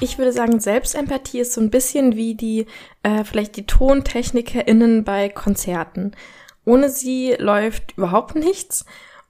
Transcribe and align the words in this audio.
Ich 0.00 0.16
würde 0.16 0.32
sagen, 0.32 0.60
Selbstempathie 0.60 1.40
ist 1.40 1.52
so 1.52 1.60
ein 1.60 1.70
bisschen 1.70 2.14
wie 2.14 2.34
die, 2.34 2.66
äh, 3.02 3.24
vielleicht 3.24 3.56
die 3.56 3.66
TontechnikerInnen 3.66 5.02
bei 5.02 5.28
Konzerten. 5.28 6.12
Ohne 6.64 6.88
sie 6.88 7.34
läuft 7.38 7.96
überhaupt 7.96 8.36
nichts. 8.36 8.84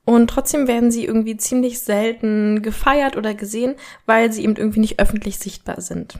Und 0.04 0.28
trotzdem 0.28 0.66
werden 0.68 0.90
sie 0.90 1.04
irgendwie 1.04 1.36
ziemlich 1.36 1.80
selten 1.80 2.62
gefeiert 2.62 3.16
oder 3.16 3.34
gesehen, 3.34 3.76
weil 4.06 4.32
sie 4.32 4.42
eben 4.42 4.56
irgendwie 4.56 4.80
nicht 4.80 5.00
öffentlich 5.00 5.38
sichtbar 5.38 5.80
sind. 5.80 6.18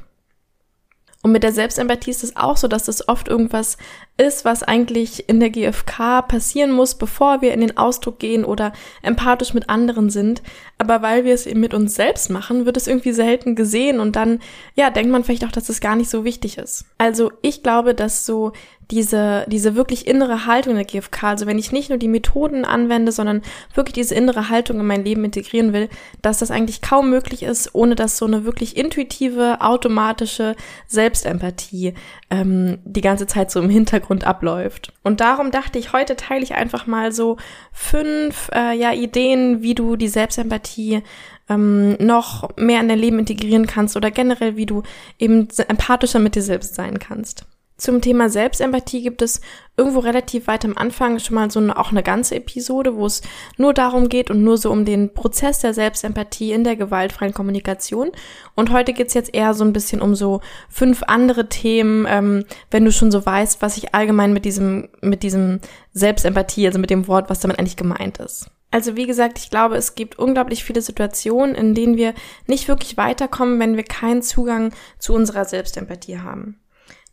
Und 1.23 1.33
mit 1.33 1.43
der 1.43 1.53
Selbstempathie 1.53 2.13
ist 2.13 2.23
es 2.23 2.37
auch 2.37 2.57
so, 2.57 2.69
dass 2.69 2.87
es 2.87 3.09
oft 3.09 3.27
irgendwas 3.27 3.77
ist, 4.17 4.45
was 4.45 4.63
eigentlich 4.63 5.29
in 5.29 5.41
der 5.41 5.51
GfK 5.51 6.23
passieren 6.23 6.71
muss, 6.71 6.95
bevor 6.95 7.43
wir 7.43 7.53
in 7.53 7.61
den 7.61 7.77
Ausdruck 7.77 8.21
gehen 8.21 8.45
oder 8.45 8.73
empathisch 9.03 9.53
mit 9.53 9.69
anderen 9.69 10.11
sind. 10.11 10.43
Aber 10.79 11.03
weil 11.03 11.25
wir 11.25 11.35
es 11.35 11.47
eben 11.47 11.59
mit 11.59 11.75
uns 11.75 11.97
selbst 11.97 12.31
machen, 12.31 12.67
wird 12.67 12.77
es 12.77 12.87
irgendwie 12.87 13.13
selten 13.13 13.57
gesehen 13.57 13.99
und 13.99 14.15
dann, 14.15 14.39
ja, 14.77 14.91
denkt 14.91 15.11
man 15.11 15.25
vielleicht 15.25 15.45
auch, 15.45 15.53
dass 15.53 15.69
es 15.69 15.81
gar 15.81 15.97
nicht 15.97 16.09
so 16.09 16.25
wichtig 16.25 16.57
ist. 16.57 16.85
Also 16.99 17.33
ich 17.43 17.65
glaube, 17.65 17.95
dass 17.95 18.25
so 18.25 18.53
diese, 18.91 19.45
diese 19.49 19.75
wirklich 19.75 20.07
innere 20.07 20.47
Haltung 20.47 20.75
der 20.75 20.85
GfK, 20.85 21.25
also 21.25 21.47
wenn 21.47 21.59
ich 21.59 21.73
nicht 21.73 21.91
nur 21.91 21.99
die 21.99 22.09
Methoden 22.09 22.65
anwende, 22.65 23.13
sondern 23.13 23.43
wirklich 23.75 23.93
diese 23.95 24.15
innere 24.15 24.49
Haltung 24.49 24.81
in 24.81 24.87
mein 24.87 25.05
Leben 25.05 25.25
integrieren 25.25 25.75
will, 25.75 25.91
dass 26.23 26.39
das 26.39 26.51
eigentlich 26.51 26.81
kaum 26.81 27.11
möglich 27.11 27.43
ist, 27.43 27.75
ohne 27.75 27.95
dass 27.95 28.17
so 28.17 28.25
eine 28.25 28.45
wirklich 28.45 28.77
intuitive, 28.77 29.59
automatische 29.61 30.57
Selbstempathie 30.87 31.93
ähm, 32.31 32.79
die 32.85 33.03
ganze 33.03 33.27
Zeit 33.27 33.51
so 33.51 33.61
im 33.61 33.69
Hintergrund 33.69 34.27
abläuft. 34.27 34.93
Und 35.03 35.21
darum 35.21 35.51
dachte 35.51 35.79
ich, 35.79 35.93
heute 35.93 36.17
teile 36.17 36.43
ich 36.43 36.55
einfach 36.55 36.87
mal 36.87 37.13
so 37.13 37.37
fünf 37.73 38.51
äh, 38.55 38.75
ja, 38.75 38.93
Ideen, 38.93 39.61
wie 39.61 39.75
du 39.75 39.97
die 39.97 40.09
Selbstempathie 40.09 41.03
ähm, 41.51 41.97
noch 41.99 42.57
mehr 42.57 42.81
in 42.81 42.89
dein 42.89 42.99
Leben 42.99 43.19
integrieren 43.19 43.67
kannst 43.67 43.97
oder 43.97 44.11
generell, 44.11 44.57
wie 44.57 44.67
du 44.67 44.83
eben 45.19 45.49
empathischer 45.69 46.19
mit 46.19 46.35
dir 46.35 46.43
selbst 46.43 46.75
sein 46.75 46.99
kannst. 46.99 47.47
Zum 47.79 48.01
Thema 48.01 48.29
Selbstempathie 48.29 49.03
gibt 49.03 49.23
es 49.23 49.41
irgendwo 49.77 50.01
relativ 50.01 50.49
weit 50.49 50.65
am 50.65 50.77
Anfang 50.77 51.21
schon 51.21 51.37
mal 51.37 51.49
so 51.49 51.61
eine, 51.61 51.79
auch 51.79 51.93
eine 51.93 52.03
ganze 52.03 52.35
Episode, 52.35 52.97
wo 52.97 53.07
es 53.07 53.23
nur 53.57 53.73
darum 53.73 54.09
geht 54.09 54.33
und 54.33 54.43
nur 54.43 54.59
so 54.59 54.73
um 54.73 54.85
den 54.85 55.15
Prozess 55.15 55.61
der 55.61 55.73
Selbstempathie 55.73 56.51
in 56.51 56.65
der 56.65 56.75
gewaltfreien 56.75 57.33
Kommunikation. 57.33 58.11
Und 58.57 58.73
heute 58.73 58.93
geht's 58.93 59.15
jetzt 59.15 59.33
eher 59.33 59.55
so 59.55 59.63
ein 59.63 59.73
bisschen 59.73 60.03
um 60.03 60.17
so 60.17 60.41
fünf 60.69 61.05
andere 61.07 61.49
Themen, 61.49 62.05
ähm, 62.09 62.45
wenn 62.73 62.85
du 62.85 62.91
schon 62.91 63.13
so 63.13 63.25
weißt, 63.25 63.63
was 63.63 63.77
ich 63.77 63.95
allgemein 63.95 64.33
mit 64.33 64.45
diesem, 64.45 64.89
mit 65.01 65.23
diesem 65.23 65.61
Selbstempathie, 65.93 66.67
also 66.67 66.81
mit 66.81 66.91
dem 66.91 67.07
Wort, 67.07 67.31
was 67.31 67.39
damit 67.39 67.61
eigentlich 67.61 67.77
gemeint 67.77 68.19
ist. 68.19 68.51
Also 68.73 68.97
wie 68.97 69.07
gesagt, 69.07 69.39
ich 69.39 69.51
glaube, 69.51 69.77
es 69.77 69.95
gibt 69.95 70.19
unglaublich 70.19 70.65
viele 70.65 70.83
Situationen, 70.83 71.55
in 71.55 71.75
denen 71.75 71.97
wir 71.97 72.13
nicht 72.49 72.67
wirklich 72.67 72.97
weiterkommen, 72.97 73.61
wenn 73.61 73.77
wir 73.77 73.85
keinen 73.85 74.23
Zugang 74.23 74.75
zu 74.99 75.15
unserer 75.15 75.45
Selbstempathie 75.45 76.19
haben. 76.19 76.59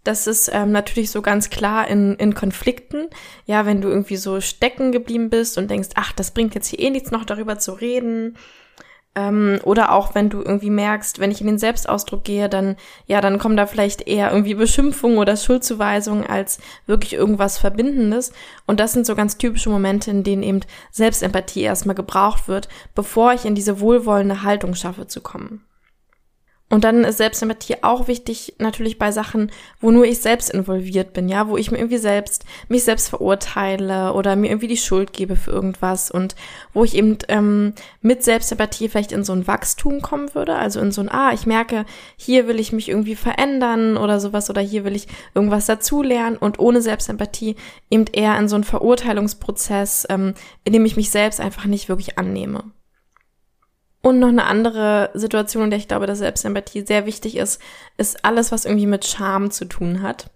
Das 0.05 0.27
ist 0.27 0.51
ähm, 0.53 0.71
natürlich 0.71 1.09
so 1.09 1.23
ganz 1.23 1.49
klar 1.49 1.87
in, 1.87 2.13
in 2.15 2.35
Konflikten. 2.35 3.07
Ja, 3.47 3.65
wenn 3.65 3.81
du 3.81 3.89
irgendwie 3.89 4.17
so 4.17 4.39
stecken 4.39 4.91
geblieben 4.91 5.31
bist 5.31 5.57
und 5.57 5.69
denkst, 5.69 5.89
ach, 5.95 6.13
das 6.13 6.29
bringt 6.29 6.53
jetzt 6.53 6.67
hier 6.67 6.79
eh 6.79 6.91
nichts 6.91 7.09
noch 7.09 7.25
darüber 7.25 7.57
zu 7.57 7.73
reden. 7.73 8.38
Ähm, 9.15 9.59
oder 9.63 9.94
auch 9.94 10.13
wenn 10.13 10.29
du 10.29 10.44
irgendwie 10.44 10.69
merkst, 10.69 11.19
wenn 11.19 11.31
ich 11.31 11.41
in 11.41 11.47
den 11.47 11.57
Selbstausdruck 11.57 12.23
gehe, 12.23 12.49
dann, 12.49 12.75
ja, 13.07 13.19
dann 13.19 13.39
kommen 13.39 13.57
da 13.57 13.65
vielleicht 13.65 14.07
eher 14.07 14.31
irgendwie 14.31 14.53
Beschimpfungen 14.53 15.17
oder 15.17 15.35
Schuldzuweisungen 15.38 16.27
als 16.27 16.59
wirklich 16.85 17.13
irgendwas 17.13 17.57
Verbindendes. 17.57 18.31
Und 18.67 18.79
das 18.79 18.94
sind 18.94 19.07
so 19.07 19.15
ganz 19.15 19.39
typische 19.39 19.71
Momente, 19.71 20.11
in 20.11 20.23
denen 20.23 20.44
eben 20.44 20.59
Selbstempathie 20.91 21.61
erstmal 21.61 21.95
gebraucht 21.95 22.47
wird, 22.47 22.69
bevor 22.94 23.33
ich 23.33 23.44
in 23.45 23.55
diese 23.55 23.79
wohlwollende 23.79 24.44
Haltung 24.44 24.75
schaffe 24.75 25.07
zu 25.07 25.21
kommen. 25.21 25.63
Und 26.75 26.84
dann 26.84 27.06
ist 27.06 27.19
Selbstempathie 27.19 27.78
auch 27.84 28.09
wichtig, 28.09 28.56
natürlich 28.59 29.00
bei 29.00 29.13
Sachen, 29.13 29.50
wo 29.80 29.91
nur 29.91 30.03
ich 30.03 30.19
selbst 30.19 30.50
involviert 30.50 31.13
bin, 31.13 31.30
ja, 31.30 31.47
wo 31.47 31.56
ich 31.56 31.72
mir 31.72 31.78
irgendwie 31.78 31.96
selbst, 31.96 32.44
mich 32.68 32.84
selbst 32.84 33.08
verurteile 33.08 34.12
oder 34.12 34.36
mir 34.36 34.50
irgendwie 34.50 34.68
die 34.68 34.75
Schuld 34.75 35.13
gebe 35.13 35.38
für 35.38 35.52
irgendwas 35.52 36.12
und 36.12 36.36
wo 36.74 36.84
ich 36.84 36.94
eben 36.94 37.18
ähm, 37.30 37.75
mit 38.02 38.25
Selbstempathie 38.25 38.90
vielleicht 38.90 39.13
in 39.13 39.24
so 39.24 39.31
ein 39.31 39.47
Wachstum 39.47 40.02
kommen 40.02 40.36
würde, 40.36 40.56
also 40.56 40.81
in 40.81 40.91
so 40.91 41.00
ein, 41.00 41.08
ah, 41.08 41.31
ich 41.31 41.46
merke, 41.46 41.86
hier 42.18 42.46
will 42.50 42.59
ich 42.59 42.74
mich 42.74 42.90
irgendwie 42.90 43.16
verändern 43.16 43.96
oder 43.96 44.19
sowas 44.19 44.50
oder 44.50 44.59
hier 44.59 44.84
will 44.84 44.97
ich 44.97 45.07
irgendwas 45.34 45.68
dazulernen 45.68 46.36
und 46.36 46.59
ohne 46.59 46.81
Selbstempathie 46.81 47.56
eben 47.90 48.03
eher 48.12 48.38
in 48.38 48.50
so 48.50 48.56
einen 48.56 48.66
Verurteilungsprozess, 48.66 50.07
ähm, 50.09 50.34
in 50.66 50.74
dem 50.74 50.84
ich 50.84 50.97
mich 50.97 51.09
selbst 51.09 51.40
einfach 51.40 51.63
nicht 51.68 51.88
wirklich 51.88 52.19
annehme. 52.19 52.66
Und 54.05 54.19
noch 54.19 54.27
eine 54.27 54.45
andere 54.45 55.09
Situation, 55.16 55.63
in 55.63 55.69
der 55.71 55.79
ich 55.79 55.88
glaube, 55.88 56.05
dass 56.05 56.19
Selbstempathie 56.19 56.85
sehr 56.85 57.07
wichtig 57.07 57.38
ist, 57.38 57.59
ist 57.97 58.23
alles, 58.23 58.51
was 58.51 58.66
irgendwie 58.66 58.85
mit 58.85 59.03
Scham 59.03 59.49
zu 59.49 59.66
tun 59.66 60.03
hat. 60.03 60.29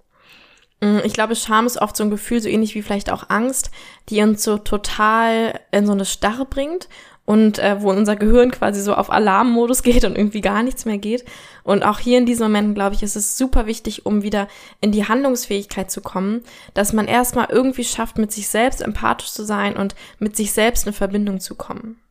Mm, 0.81 0.97
ich 1.03 1.13
glaube, 1.13 1.35
Scham 1.35 1.68
ist 1.68 1.79
oft 1.79 1.96
so 1.96 2.03
ein 2.03 2.09
Gefühl, 2.09 2.41
so 2.41 2.50
ähnlich 2.50 2.74
wie 2.74 2.81
vielleicht 2.81 3.12
auch 3.12 3.29
Angst, 3.29 3.69
die 4.09 4.24
uns 4.24 4.44
so 4.44 4.58
total 4.58 5.59
in 5.69 5.85
so 5.85 5.91
eine 5.91 6.06
Starre 6.06 6.47
bringt 6.47 6.90
und 7.25 7.59
äh, 7.59 7.79
wo 7.79 7.91
unser 7.91 8.16
Gehirn 8.16 8.50
quasi 8.50 8.81
so 8.81 8.96
auf 8.96 9.12
Alarmmodus 9.12 9.84
geht 9.84 10.03
und 10.03 10.18
irgendwie 10.18 10.41
gar 10.41 10.63
nichts 10.63 10.85
mehr 10.85 10.97
geht. 10.97 11.24
Und 11.63 11.84
auch 11.84 12.00
hier 12.00 12.18
in 12.18 12.25
diesen 12.25 12.41
Momenten, 12.41 12.74
glaube 12.74 12.96
ich, 12.96 13.03
ist 13.03 13.16
es 13.16 13.38
super 13.38 13.68
wichtig, 13.68 14.03
um 14.03 14.24
wieder 14.24 14.47
in 14.81 14.91
die 14.91 15.08
Handlungsfähigkeit 15.08 15.91
zu 15.91 16.02
kommen, 16.02 16.41
dass 16.74 16.91
man 16.91 17.08
erstmal 17.08 17.50
irgendwie 17.52 17.84
schafft, 17.84 18.18
mit 18.18 18.31
sich 18.31 18.47
selbst 18.47 18.81
empathisch 18.81 19.31
zu 19.31 19.46
sein 19.46 19.78
und 19.78 19.94
mit 20.18 20.35
sich 20.35 20.53
selbst 20.53 20.88
in 20.88 20.94
Verbindung 20.94 21.40
zu 21.40 21.53
kommen. 21.53 22.02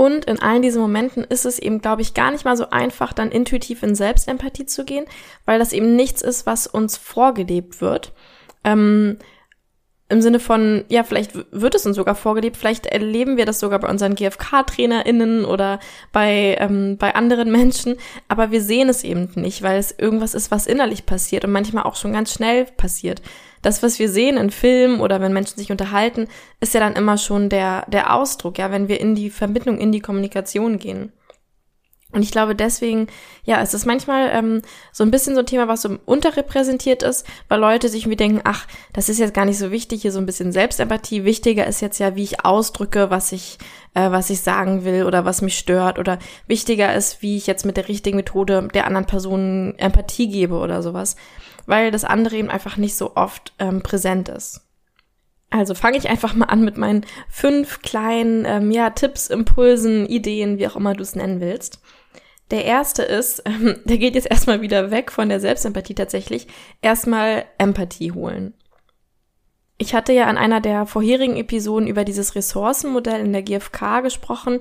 Und 0.00 0.24
in 0.24 0.40
allen 0.40 0.62
diesen 0.62 0.80
Momenten 0.80 1.24
ist 1.24 1.44
es 1.44 1.58
eben, 1.58 1.82
glaube 1.82 2.00
ich, 2.00 2.14
gar 2.14 2.30
nicht 2.30 2.46
mal 2.46 2.56
so 2.56 2.70
einfach, 2.70 3.12
dann 3.12 3.30
intuitiv 3.30 3.82
in 3.82 3.94
Selbstempathie 3.94 4.64
zu 4.64 4.86
gehen, 4.86 5.04
weil 5.44 5.58
das 5.58 5.74
eben 5.74 5.94
nichts 5.94 6.22
ist, 6.22 6.46
was 6.46 6.66
uns 6.66 6.96
vorgelebt 6.96 7.82
wird. 7.82 8.14
Ähm, 8.64 9.18
Im 10.08 10.22
Sinne 10.22 10.40
von, 10.40 10.86
ja, 10.88 11.04
vielleicht 11.04 11.32
wird 11.52 11.74
es 11.74 11.84
uns 11.84 11.96
sogar 11.96 12.14
vorgelebt, 12.14 12.56
vielleicht 12.56 12.86
erleben 12.86 13.36
wir 13.36 13.44
das 13.44 13.60
sogar 13.60 13.78
bei 13.78 13.90
unseren 13.90 14.14
GFK-TrainerInnen 14.14 15.44
oder 15.44 15.80
bei, 16.12 16.56
ähm, 16.58 16.96
bei 16.96 17.14
anderen 17.14 17.52
Menschen, 17.52 17.96
aber 18.26 18.50
wir 18.50 18.62
sehen 18.62 18.88
es 18.88 19.04
eben 19.04 19.30
nicht, 19.34 19.60
weil 19.60 19.78
es 19.78 19.92
irgendwas 19.98 20.32
ist, 20.32 20.50
was 20.50 20.66
innerlich 20.66 21.04
passiert 21.04 21.44
und 21.44 21.52
manchmal 21.52 21.84
auch 21.84 21.96
schon 21.96 22.14
ganz 22.14 22.32
schnell 22.32 22.64
passiert 22.64 23.20
das, 23.62 23.82
was 23.82 23.98
wir 23.98 24.08
sehen 24.08 24.36
in 24.36 24.50
Filmen 24.50 25.00
oder 25.00 25.20
wenn 25.20 25.32
Menschen 25.32 25.58
sich 25.58 25.70
unterhalten, 25.70 26.28
ist 26.60 26.74
ja 26.74 26.80
dann 26.80 26.96
immer 26.96 27.18
schon 27.18 27.48
der, 27.48 27.84
der 27.88 28.14
Ausdruck, 28.14 28.58
ja, 28.58 28.70
wenn 28.70 28.88
wir 28.88 29.00
in 29.00 29.14
die 29.14 29.30
Verbindung, 29.30 29.78
in 29.78 29.92
die 29.92 30.00
Kommunikation 30.00 30.78
gehen. 30.78 31.12
Und 32.12 32.22
ich 32.22 32.32
glaube 32.32 32.56
deswegen, 32.56 33.06
ja, 33.44 33.62
es 33.62 33.72
ist 33.72 33.86
manchmal 33.86 34.30
ähm, 34.32 34.62
so 34.92 35.04
ein 35.04 35.12
bisschen 35.12 35.34
so 35.34 35.40
ein 35.40 35.46
Thema, 35.46 35.68
was 35.68 35.82
so 35.82 35.96
unterrepräsentiert 36.06 37.04
ist, 37.04 37.24
weil 37.46 37.60
Leute 37.60 37.88
sich 37.88 38.02
irgendwie 38.02 38.16
denken, 38.16 38.40
ach, 38.42 38.66
das 38.92 39.08
ist 39.08 39.20
jetzt 39.20 39.34
gar 39.34 39.44
nicht 39.44 39.58
so 39.58 39.70
wichtig, 39.70 40.02
hier 40.02 40.10
so 40.10 40.18
ein 40.18 40.26
bisschen 40.26 40.50
Selbstempathie. 40.50 41.24
Wichtiger 41.24 41.68
ist 41.68 41.80
jetzt 41.80 42.00
ja, 42.00 42.16
wie 42.16 42.24
ich 42.24 42.44
ausdrücke, 42.44 43.10
was 43.10 43.30
ich, 43.30 43.58
äh, 43.94 44.10
was 44.10 44.28
ich 44.30 44.40
sagen 44.40 44.84
will 44.84 45.04
oder 45.04 45.24
was 45.24 45.40
mich 45.40 45.56
stört. 45.56 46.00
Oder 46.00 46.18
wichtiger 46.48 46.92
ist, 46.92 47.22
wie 47.22 47.36
ich 47.36 47.46
jetzt 47.46 47.64
mit 47.64 47.76
der 47.76 47.86
richtigen 47.86 48.16
Methode 48.16 48.66
der 48.74 48.88
anderen 48.88 49.06
Person 49.06 49.74
Empathie 49.78 50.28
gebe 50.28 50.56
oder 50.56 50.82
sowas 50.82 51.14
weil 51.66 51.90
das 51.90 52.04
andere 52.04 52.36
eben 52.36 52.50
einfach 52.50 52.76
nicht 52.76 52.96
so 52.96 53.16
oft 53.16 53.52
ähm, 53.58 53.82
präsent 53.82 54.28
ist. 54.28 54.62
Also 55.50 55.74
fange 55.74 55.98
ich 55.98 56.08
einfach 56.08 56.34
mal 56.34 56.46
an 56.46 56.64
mit 56.64 56.76
meinen 56.76 57.04
fünf 57.28 57.82
kleinen 57.82 58.44
ähm, 58.44 58.70
ja, 58.70 58.90
Tipps, 58.90 59.26
Impulsen, 59.26 60.06
Ideen, 60.06 60.58
wie 60.58 60.68
auch 60.68 60.76
immer 60.76 60.94
du 60.94 61.02
es 61.02 61.16
nennen 61.16 61.40
willst. 61.40 61.80
Der 62.50 62.64
erste 62.64 63.02
ist, 63.02 63.42
ähm, 63.46 63.80
der 63.84 63.98
geht 63.98 64.14
jetzt 64.14 64.30
erstmal 64.30 64.60
wieder 64.60 64.90
weg 64.90 65.10
von 65.10 65.28
der 65.28 65.40
Selbstempathie 65.40 65.94
tatsächlich, 65.94 66.46
erstmal 66.82 67.44
Empathie 67.58 68.12
holen. 68.12 68.54
Ich 69.76 69.94
hatte 69.94 70.12
ja 70.12 70.26
an 70.26 70.36
einer 70.36 70.60
der 70.60 70.84
vorherigen 70.84 71.36
Episoden 71.36 71.88
über 71.88 72.04
dieses 72.04 72.34
Ressourcenmodell 72.34 73.20
in 73.20 73.32
der 73.32 73.42
GfK 73.42 74.02
gesprochen 74.02 74.58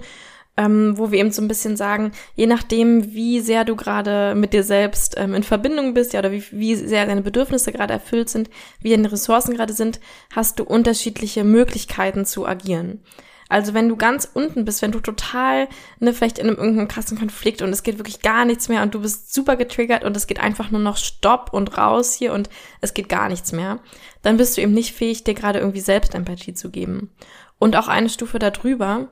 ähm, 0.60 0.98
wo 0.98 1.10
wir 1.10 1.20
eben 1.20 1.32
so 1.32 1.42
ein 1.42 1.48
bisschen 1.48 1.78
sagen, 1.78 2.12
je 2.36 2.46
nachdem, 2.46 3.14
wie 3.14 3.40
sehr 3.40 3.64
du 3.64 3.78
gerade 3.78 4.36
mit 4.36 4.52
dir 4.52 4.64
selbst 4.64 5.16
ähm, 5.18 5.34
in 5.34 5.44
Verbindung 5.44 5.94
bist, 5.94 6.12
ja, 6.12 6.20
oder 6.20 6.34
wie, 6.34 6.44
wie 6.52 6.76
sehr 6.76 7.06
deine 7.06 7.22
Bedürfnisse 7.22 7.72
gerade 7.72 7.94
erfüllt 7.94 8.30
sind, 8.30 8.50
wie 8.82 8.90
deine 8.90 9.10
Ressourcen 9.10 9.56
gerade 9.56 9.72
sind, 9.72 10.02
hast 10.36 10.60
du 10.60 10.66
unterschiedliche 10.66 11.46
Möglichkeiten 11.46 12.26
zu 12.26 12.46
agieren. 12.46 13.00
Also 13.48 13.74
wenn 13.74 13.88
du 13.88 13.96
ganz 13.96 14.30
unten 14.32 14.66
bist, 14.66 14.82
wenn 14.82 14.92
du 14.92 15.00
total, 15.00 15.70
ne, 16.00 16.14
vielleicht 16.14 16.40
in 16.40 16.48
einem 16.48 16.58
irgendeinem 16.58 16.90
krassen 16.90 17.18
Konflikt 17.18 17.62
und 17.62 17.70
es 17.70 17.82
geht 17.82 17.98
wirklich 17.98 18.22
gar 18.22 18.44
nichts 18.44 18.68
mehr 18.68 18.84
und 18.84 18.94
du 18.94 19.00
bist 19.00 19.34
super 19.34 19.56
getriggert 19.56 20.04
und 20.04 20.16
es 20.18 20.28
geht 20.28 20.42
einfach 20.42 20.72
nur 20.72 20.82
noch 20.82 20.98
Stopp 20.98 21.54
und 21.54 21.78
raus 21.78 22.14
hier 22.14 22.34
und 22.34 22.50
es 22.82 22.94
geht 22.94 23.08
gar 23.08 23.30
nichts 23.30 23.54
mehr, 23.54 23.80
dann 24.24 24.36
bist 24.36 24.58
du 24.58 24.62
eben 24.62 24.74
nicht 24.74 24.94
fähig, 24.94 25.24
dir 25.24 25.36
gerade 25.36 25.60
irgendwie 25.60 25.80
Selbstempathie 25.80 26.54
zu 26.54 26.70
geben. 26.70 27.12
Und 27.58 27.76
auch 27.76 27.88
eine 27.88 28.10
Stufe 28.10 28.40
darüber, 28.40 29.10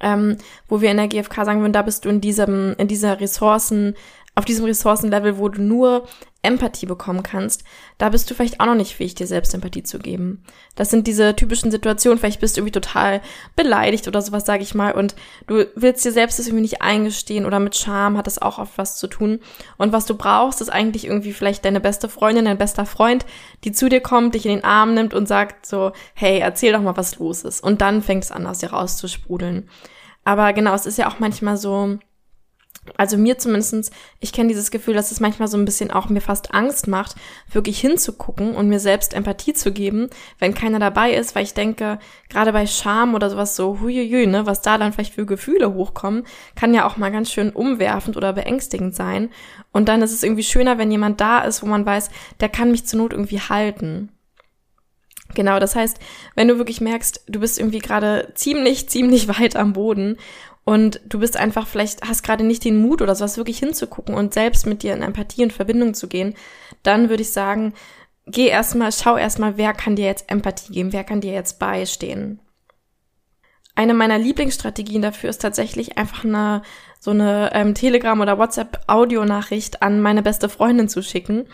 ähm, 0.00 0.36
wo 0.68 0.80
wir 0.80 0.90
in 0.90 0.96
der 0.96 1.08
GfK 1.08 1.44
sagen 1.44 1.60
würden, 1.60 1.72
da 1.72 1.82
bist 1.82 2.04
du 2.04 2.08
in 2.08 2.20
diesem, 2.20 2.74
in 2.78 2.88
dieser 2.88 3.20
Ressourcen, 3.20 3.94
auf 4.34 4.44
diesem 4.44 4.64
Ressourcenlevel, 4.64 5.38
wo 5.38 5.48
du 5.48 5.62
nur 5.62 6.06
Empathie 6.44 6.86
bekommen 6.86 7.22
kannst, 7.22 7.64
da 7.96 8.10
bist 8.10 8.30
du 8.30 8.34
vielleicht 8.34 8.60
auch 8.60 8.66
noch 8.66 8.74
nicht 8.74 8.96
fähig, 8.96 9.14
dir 9.14 9.26
selbst 9.26 9.54
Empathie 9.54 9.82
zu 9.82 9.98
geben. 9.98 10.44
Das 10.74 10.90
sind 10.90 11.06
diese 11.06 11.34
typischen 11.34 11.70
Situationen, 11.70 12.18
vielleicht 12.18 12.40
bist 12.40 12.56
du 12.56 12.60
irgendwie 12.60 12.72
total 12.72 13.22
beleidigt 13.56 14.06
oder 14.08 14.20
sowas, 14.20 14.44
sage 14.44 14.62
ich 14.62 14.74
mal, 14.74 14.92
und 14.92 15.14
du 15.46 15.66
willst 15.74 16.04
dir 16.04 16.12
selbst 16.12 16.38
das 16.38 16.46
irgendwie 16.46 16.62
nicht 16.62 16.82
eingestehen 16.82 17.46
oder 17.46 17.60
mit 17.60 17.76
Scham 17.76 18.18
hat 18.18 18.26
das 18.26 18.40
auch 18.42 18.58
oft 18.58 18.76
was 18.76 18.98
zu 18.98 19.06
tun. 19.06 19.40
Und 19.78 19.92
was 19.92 20.04
du 20.04 20.16
brauchst, 20.16 20.60
ist 20.60 20.68
eigentlich 20.68 21.06
irgendwie 21.06 21.32
vielleicht 21.32 21.64
deine 21.64 21.80
beste 21.80 22.08
Freundin, 22.08 22.44
dein 22.44 22.58
bester 22.58 22.84
Freund, 22.84 23.24
die 23.64 23.72
zu 23.72 23.88
dir 23.88 24.00
kommt, 24.00 24.34
dich 24.34 24.44
in 24.44 24.56
den 24.56 24.64
Arm 24.64 24.94
nimmt 24.94 25.14
und 25.14 25.26
sagt 25.26 25.64
so, 25.64 25.92
hey, 26.12 26.40
erzähl 26.40 26.72
doch 26.72 26.82
mal, 26.82 26.96
was 26.96 27.18
los 27.18 27.42
ist. 27.42 27.62
Und 27.62 27.80
dann 27.80 28.02
fängt 28.02 28.24
es 28.24 28.32
an, 28.32 28.46
aus 28.46 28.58
dir 28.58 28.72
rauszusprudeln. 28.72 29.68
Aber 30.24 30.52
genau, 30.52 30.74
es 30.74 30.86
ist 30.86 30.98
ja 30.98 31.08
auch 31.08 31.18
manchmal 31.18 31.56
so, 31.56 31.98
also 32.96 33.16
mir 33.16 33.38
zumindestens, 33.38 33.90
ich 34.20 34.32
kenne 34.32 34.48
dieses 34.48 34.70
Gefühl, 34.70 34.94
dass 34.94 35.10
es 35.10 35.20
manchmal 35.20 35.48
so 35.48 35.56
ein 35.56 35.64
bisschen 35.64 35.90
auch 35.90 36.08
mir 36.08 36.20
fast 36.20 36.54
Angst 36.54 36.86
macht, 36.86 37.16
wirklich 37.50 37.80
hinzugucken 37.80 38.54
und 38.54 38.68
mir 38.68 38.80
selbst 38.80 39.14
Empathie 39.14 39.54
zu 39.54 39.72
geben, 39.72 40.10
wenn 40.38 40.54
keiner 40.54 40.78
dabei 40.78 41.14
ist, 41.14 41.34
weil 41.34 41.44
ich 41.44 41.54
denke, 41.54 41.98
gerade 42.28 42.52
bei 42.52 42.66
Scham 42.66 43.14
oder 43.14 43.30
sowas 43.30 43.56
so, 43.56 43.80
huiuiui, 43.80 44.26
ne, 44.26 44.46
was 44.46 44.60
da 44.60 44.78
dann 44.78 44.92
vielleicht 44.92 45.14
für 45.14 45.26
Gefühle 45.26 45.74
hochkommen, 45.74 46.24
kann 46.54 46.74
ja 46.74 46.86
auch 46.86 46.96
mal 46.96 47.10
ganz 47.10 47.30
schön 47.30 47.50
umwerfend 47.50 48.16
oder 48.16 48.32
beängstigend 48.32 48.94
sein. 48.94 49.30
Und 49.72 49.88
dann 49.88 50.02
ist 50.02 50.12
es 50.12 50.22
irgendwie 50.22 50.44
schöner, 50.44 50.78
wenn 50.78 50.90
jemand 50.90 51.20
da 51.20 51.40
ist, 51.40 51.62
wo 51.62 51.66
man 51.66 51.86
weiß, 51.86 52.10
der 52.40 52.48
kann 52.48 52.70
mich 52.70 52.86
zur 52.86 53.00
Not 53.00 53.12
irgendwie 53.12 53.40
halten. 53.40 54.10
Genau, 55.34 55.58
das 55.58 55.74
heißt, 55.74 55.98
wenn 56.36 56.48
du 56.48 56.58
wirklich 56.58 56.80
merkst, 56.80 57.24
du 57.26 57.40
bist 57.40 57.58
irgendwie 57.58 57.80
gerade 57.80 58.30
ziemlich, 58.34 58.88
ziemlich 58.88 59.28
weit 59.40 59.56
am 59.56 59.72
Boden 59.72 60.16
und 60.64 61.00
du 61.06 61.18
bist 61.18 61.36
einfach 61.36 61.66
vielleicht, 61.66 62.02
hast 62.02 62.22
gerade 62.22 62.44
nicht 62.44 62.64
den 62.64 62.80
Mut 62.80 63.02
oder 63.02 63.14
sowas 63.14 63.36
wirklich 63.36 63.58
hinzugucken 63.58 64.14
und 64.14 64.32
selbst 64.32 64.66
mit 64.66 64.82
dir 64.82 64.94
in 64.94 65.02
Empathie 65.02 65.44
und 65.44 65.52
Verbindung 65.52 65.94
zu 65.94 66.08
gehen, 66.08 66.34
dann 66.82 67.10
würde 67.10 67.22
ich 67.22 67.32
sagen, 67.32 67.74
geh 68.26 68.48
erstmal, 68.48 68.90
schau 68.92 69.16
erstmal, 69.16 69.58
wer 69.58 69.74
kann 69.74 69.96
dir 69.96 70.06
jetzt 70.06 70.30
Empathie 70.30 70.72
geben, 70.72 70.92
wer 70.92 71.04
kann 71.04 71.20
dir 71.20 71.32
jetzt 71.32 71.58
beistehen. 71.58 72.40
Eine 73.74 73.92
meiner 73.92 74.18
Lieblingsstrategien 74.18 75.02
dafür 75.02 75.30
ist 75.30 75.42
tatsächlich 75.42 75.98
einfach 75.98 76.24
eine, 76.24 76.62
so 77.00 77.10
eine 77.10 77.50
ähm, 77.52 77.74
Telegram- 77.74 78.20
oder 78.20 78.38
WhatsApp-Audionachricht 78.38 79.82
an 79.82 80.00
meine 80.00 80.22
beste 80.22 80.48
Freundin 80.48 80.88
zu 80.88 81.02
schicken. 81.02 81.46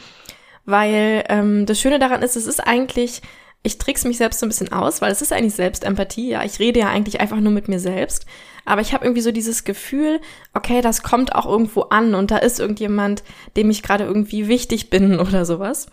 Weil 0.66 1.24
ähm, 1.28 1.64
das 1.64 1.80
Schöne 1.80 1.98
daran 1.98 2.22
ist, 2.22 2.36
es 2.36 2.46
ist 2.46 2.60
eigentlich 2.60 3.22
ich 3.62 3.78
trick's 3.78 4.04
mich 4.04 4.16
selbst 4.16 4.40
so 4.40 4.46
ein 4.46 4.48
bisschen 4.48 4.72
aus, 4.72 5.02
weil 5.02 5.12
es 5.12 5.20
ist 5.20 5.32
eigentlich 5.32 5.54
Selbstempathie, 5.54 6.30
ja. 6.30 6.44
Ich 6.44 6.58
rede 6.58 6.80
ja 6.80 6.88
eigentlich 6.88 7.20
einfach 7.20 7.40
nur 7.40 7.52
mit 7.52 7.68
mir 7.68 7.78
selbst. 7.78 8.24
Aber 8.64 8.80
ich 8.80 8.92
habe 8.92 9.04
irgendwie 9.04 9.22
so 9.22 9.32
dieses 9.32 9.64
Gefühl, 9.64 10.20
okay, 10.54 10.80
das 10.80 11.02
kommt 11.02 11.34
auch 11.34 11.46
irgendwo 11.46 11.82
an 11.82 12.14
und 12.14 12.30
da 12.30 12.38
ist 12.38 12.60
irgendjemand, 12.60 13.22
dem 13.56 13.70
ich 13.70 13.82
gerade 13.82 14.04
irgendwie 14.04 14.48
wichtig 14.48 14.90
bin 14.90 15.18
oder 15.20 15.44
sowas. 15.44 15.88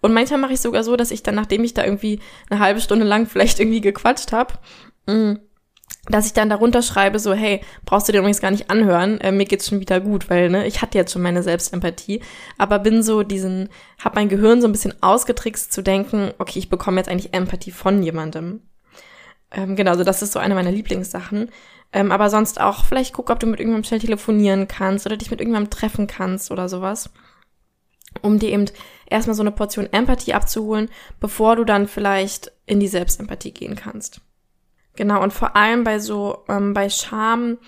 Und 0.00 0.12
manchmal 0.12 0.40
mache 0.40 0.52
ich 0.52 0.60
sogar 0.60 0.84
so, 0.84 0.96
dass 0.96 1.10
ich 1.10 1.22
dann, 1.22 1.34
nachdem 1.34 1.64
ich 1.64 1.74
da 1.74 1.84
irgendwie 1.84 2.20
eine 2.50 2.60
halbe 2.60 2.80
Stunde 2.80 3.06
lang 3.06 3.26
vielleicht 3.26 3.60
irgendwie 3.60 3.80
gequatscht 3.80 4.32
habe, 4.32 4.54
mm, 5.06 5.34
dass 6.08 6.26
ich 6.26 6.32
dann 6.34 6.50
darunter 6.50 6.82
schreibe, 6.82 7.18
so, 7.18 7.32
hey, 7.32 7.60
brauchst 7.86 8.08
du 8.08 8.12
dir 8.12 8.18
übrigens 8.18 8.40
gar 8.40 8.50
nicht 8.50 8.70
anhören, 8.70 9.20
äh, 9.20 9.32
mir 9.32 9.46
geht's 9.46 9.68
schon 9.68 9.80
wieder 9.80 10.00
gut, 10.00 10.28
weil, 10.28 10.50
ne, 10.50 10.66
ich 10.66 10.82
hatte 10.82 10.98
jetzt 10.98 11.12
schon 11.12 11.22
meine 11.22 11.42
Selbstempathie, 11.42 12.20
aber 12.58 12.78
bin 12.78 13.02
so 13.02 13.22
diesen, 13.22 13.70
hab 14.02 14.14
mein 14.14 14.28
Gehirn 14.28 14.60
so 14.60 14.68
ein 14.68 14.72
bisschen 14.72 14.94
ausgetrickst 15.02 15.72
zu 15.72 15.82
denken, 15.82 16.32
okay, 16.38 16.58
ich 16.58 16.68
bekomme 16.68 16.98
jetzt 16.98 17.08
eigentlich 17.08 17.32
Empathie 17.32 17.70
von 17.70 18.02
jemandem. 18.02 18.62
Ähm, 19.50 19.76
genau, 19.76 19.92
also 19.92 20.04
das 20.04 20.20
ist 20.20 20.32
so 20.32 20.38
eine 20.38 20.54
meiner 20.54 20.72
Lieblingssachen. 20.72 21.50
Ähm, 21.92 22.10
aber 22.10 22.28
sonst 22.28 22.60
auch, 22.60 22.84
vielleicht 22.84 23.14
guck, 23.14 23.30
ob 23.30 23.38
du 23.38 23.46
mit 23.46 23.60
irgendjemandem 23.60 23.88
schnell 23.88 24.00
telefonieren 24.00 24.66
kannst 24.66 25.06
oder 25.06 25.16
dich 25.16 25.30
mit 25.30 25.40
irgendjemandem 25.40 25.70
treffen 25.70 26.06
kannst 26.06 26.50
oder 26.50 26.68
sowas. 26.68 27.10
Um 28.20 28.38
dir 28.38 28.50
eben 28.50 28.66
erstmal 29.06 29.34
so 29.34 29.42
eine 29.42 29.52
Portion 29.52 29.88
Empathie 29.92 30.34
abzuholen, 30.34 30.88
bevor 31.20 31.56
du 31.56 31.64
dann 31.64 31.88
vielleicht 31.88 32.52
in 32.66 32.80
die 32.80 32.88
Selbstempathie 32.88 33.52
gehen 33.52 33.76
kannst. 33.76 34.20
Genau, 34.96 35.22
und 35.22 35.32
vor 35.32 35.56
allem 35.56 35.84
bei 35.84 35.98
so, 35.98 36.44
ähm, 36.48 36.72
bei 36.72 36.88
Scham 36.88 37.58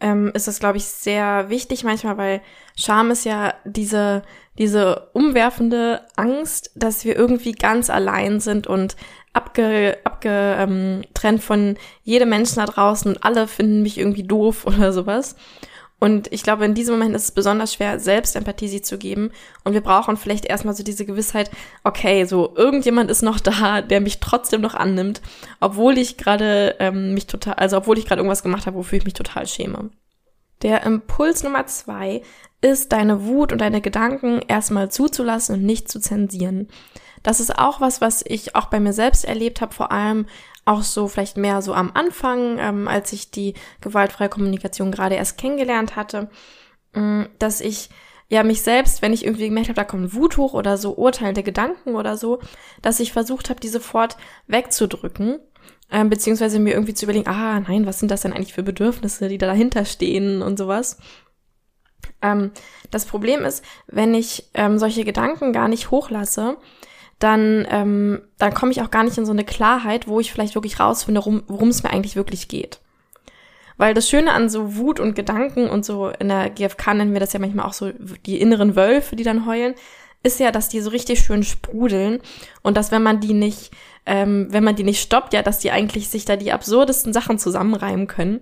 ähm, 0.00 0.30
ist 0.34 0.46
das, 0.46 0.60
glaube 0.60 0.78
ich, 0.78 0.84
sehr 0.84 1.50
wichtig 1.50 1.84
manchmal, 1.84 2.16
weil 2.16 2.40
Scham 2.76 3.10
ist 3.10 3.24
ja 3.24 3.54
diese, 3.64 4.22
diese 4.58 5.08
umwerfende 5.12 6.02
Angst, 6.16 6.70
dass 6.76 7.04
wir 7.04 7.16
irgendwie 7.16 7.52
ganz 7.52 7.90
allein 7.90 8.38
sind 8.38 8.66
und 8.66 8.96
abge, 9.32 9.98
abgetrennt 10.04 11.42
von 11.42 11.76
jedem 12.04 12.28
Menschen 12.28 12.56
da 12.56 12.66
draußen 12.66 13.10
und 13.12 13.24
alle 13.24 13.48
finden 13.48 13.82
mich 13.82 13.98
irgendwie 13.98 14.24
doof 14.24 14.64
oder 14.66 14.92
sowas. 14.92 15.36
Und 16.00 16.32
ich 16.32 16.44
glaube, 16.44 16.64
in 16.64 16.74
diesem 16.74 16.94
Moment 16.94 17.14
ist 17.16 17.24
es 17.24 17.30
besonders 17.32 17.74
schwer, 17.74 17.98
Selbstempathie 17.98 18.68
sie 18.68 18.82
zu 18.82 18.98
geben. 18.98 19.30
Und 19.64 19.72
wir 19.72 19.80
brauchen 19.80 20.16
vielleicht 20.16 20.44
erstmal 20.44 20.74
so 20.74 20.84
diese 20.84 21.04
Gewissheit, 21.04 21.50
okay, 21.82 22.24
so 22.24 22.54
irgendjemand 22.56 23.10
ist 23.10 23.22
noch 23.22 23.40
da, 23.40 23.82
der 23.82 24.00
mich 24.00 24.20
trotzdem 24.20 24.60
noch 24.60 24.74
annimmt, 24.74 25.20
obwohl 25.60 25.98
ich 25.98 26.16
gerade 26.16 26.76
ähm, 26.78 27.14
mich 27.14 27.26
total, 27.26 27.54
also 27.54 27.78
obwohl 27.78 27.98
ich 27.98 28.06
gerade 28.06 28.20
irgendwas 28.20 28.44
gemacht 28.44 28.66
habe, 28.66 28.76
wofür 28.76 28.98
ich 28.98 29.04
mich 29.04 29.14
total 29.14 29.46
schäme. 29.46 29.90
Der 30.62 30.84
Impuls 30.84 31.42
Nummer 31.42 31.66
zwei 31.66 32.22
ist, 32.60 32.92
deine 32.92 33.24
Wut 33.24 33.52
und 33.52 33.60
deine 33.60 33.80
Gedanken 33.80 34.40
erstmal 34.46 34.90
zuzulassen 34.90 35.56
und 35.56 35.64
nicht 35.64 35.88
zu 35.88 36.00
zensieren. 36.00 36.68
Das 37.22 37.40
ist 37.40 37.56
auch 37.56 37.80
was, 37.80 38.00
was 38.00 38.24
ich 38.26 38.54
auch 38.54 38.66
bei 38.66 38.80
mir 38.80 38.92
selbst 38.92 39.24
erlebt 39.24 39.60
habe, 39.60 39.74
vor 39.74 39.92
allem 39.92 40.26
auch 40.68 40.82
so 40.82 41.08
vielleicht 41.08 41.36
mehr 41.36 41.62
so 41.62 41.72
am 41.72 41.90
Anfang, 41.94 42.58
ähm, 42.58 42.88
als 42.88 43.12
ich 43.12 43.30
die 43.30 43.54
gewaltfreie 43.80 44.28
Kommunikation 44.28 44.92
gerade 44.92 45.14
erst 45.14 45.38
kennengelernt 45.38 45.96
hatte, 45.96 46.28
äh, 46.92 47.24
dass 47.38 47.60
ich 47.60 47.88
ja 48.28 48.42
mich 48.42 48.62
selbst, 48.62 49.00
wenn 49.00 49.14
ich 49.14 49.24
irgendwie 49.24 49.48
gemerkt 49.48 49.70
habe, 49.70 49.76
da 49.76 49.84
kommt 49.84 50.14
Wut 50.14 50.36
hoch 50.36 50.52
oder 50.52 50.76
so 50.76 50.94
urteilende 50.94 51.42
Gedanken 51.42 51.94
oder 51.94 52.18
so, 52.18 52.40
dass 52.82 53.00
ich 53.00 53.12
versucht 53.12 53.48
habe, 53.48 53.60
die 53.60 53.68
sofort 53.68 54.18
wegzudrücken, 54.46 55.40
äh, 55.90 56.04
beziehungsweise 56.04 56.58
mir 56.58 56.74
irgendwie 56.74 56.94
zu 56.94 57.06
überlegen, 57.06 57.28
ah 57.28 57.60
nein, 57.60 57.86
was 57.86 57.98
sind 57.98 58.10
das 58.10 58.20
denn 58.20 58.34
eigentlich 58.34 58.52
für 58.52 58.62
Bedürfnisse, 58.62 59.28
die 59.28 59.38
da 59.38 59.46
dahinter 59.46 59.86
stehen 59.86 60.42
und 60.42 60.58
sowas. 60.58 60.98
Ähm, 62.20 62.50
das 62.90 63.06
Problem 63.06 63.44
ist, 63.44 63.64
wenn 63.86 64.12
ich 64.12 64.50
ähm, 64.52 64.78
solche 64.78 65.04
Gedanken 65.04 65.54
gar 65.54 65.68
nicht 65.68 65.90
hochlasse, 65.90 66.58
dann, 67.18 67.66
ähm, 67.70 68.22
dann 68.38 68.54
komme 68.54 68.72
ich 68.72 68.82
auch 68.82 68.90
gar 68.90 69.04
nicht 69.04 69.18
in 69.18 69.26
so 69.26 69.32
eine 69.32 69.44
Klarheit, 69.44 70.06
wo 70.06 70.20
ich 70.20 70.32
vielleicht 70.32 70.54
wirklich 70.54 70.78
rausfinde, 70.78 71.20
worum 71.24 71.68
es 71.68 71.82
mir 71.82 71.90
eigentlich 71.90 72.16
wirklich 72.16 72.48
geht. 72.48 72.80
Weil 73.76 73.94
das 73.94 74.08
Schöne 74.08 74.32
an 74.32 74.48
so 74.48 74.76
Wut 74.76 75.00
und 75.00 75.14
Gedanken 75.14 75.70
und 75.70 75.84
so 75.84 76.08
in 76.08 76.28
der 76.28 76.50
GfK 76.50 76.94
nennen 76.94 77.12
wir 77.12 77.20
das 77.20 77.32
ja 77.32 77.38
manchmal 77.38 77.66
auch 77.66 77.72
so 77.72 77.92
die 78.26 78.40
inneren 78.40 78.76
Wölfe, 78.76 79.16
die 79.16 79.22
dann 79.24 79.46
heulen, 79.46 79.74
ist 80.24 80.40
ja, 80.40 80.50
dass 80.50 80.68
die 80.68 80.80
so 80.80 80.90
richtig 80.90 81.20
schön 81.20 81.44
sprudeln 81.44 82.20
und 82.62 82.76
dass 82.76 82.90
wenn 82.90 83.04
man 83.04 83.20
die 83.20 83.34
nicht, 83.34 83.70
ähm, 84.04 84.48
wenn 84.50 84.64
man 84.64 84.74
die 84.74 84.82
nicht 84.82 85.00
stoppt, 85.00 85.32
ja, 85.32 85.42
dass 85.42 85.60
die 85.60 85.70
eigentlich 85.70 86.08
sich 86.08 86.24
da 86.24 86.34
die 86.34 86.52
absurdesten 86.52 87.12
Sachen 87.12 87.38
zusammenreimen 87.38 88.08
können. 88.08 88.40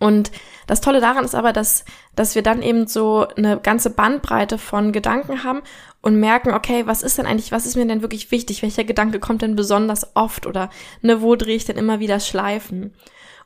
Und 0.00 0.32
das 0.66 0.80
Tolle 0.80 1.00
daran 1.00 1.24
ist 1.24 1.34
aber, 1.34 1.52
dass, 1.52 1.84
dass 2.16 2.34
wir 2.34 2.42
dann 2.42 2.62
eben 2.62 2.86
so 2.86 3.26
eine 3.36 3.58
ganze 3.58 3.90
Bandbreite 3.90 4.58
von 4.58 4.92
Gedanken 4.92 5.44
haben 5.44 5.62
und 6.02 6.18
merken, 6.18 6.52
okay, 6.52 6.86
was 6.86 7.02
ist 7.02 7.18
denn 7.18 7.26
eigentlich, 7.26 7.52
was 7.52 7.66
ist 7.66 7.76
mir 7.76 7.86
denn 7.86 8.02
wirklich 8.02 8.30
wichtig? 8.30 8.62
Welcher 8.62 8.84
Gedanke 8.84 9.20
kommt 9.20 9.42
denn 9.42 9.56
besonders 9.56 10.16
oft 10.16 10.46
oder 10.46 10.70
ne, 11.02 11.22
wo 11.22 11.36
drehe 11.36 11.56
ich 11.56 11.64
denn 11.64 11.76
immer 11.76 12.00
wieder 12.00 12.20
Schleifen? 12.20 12.94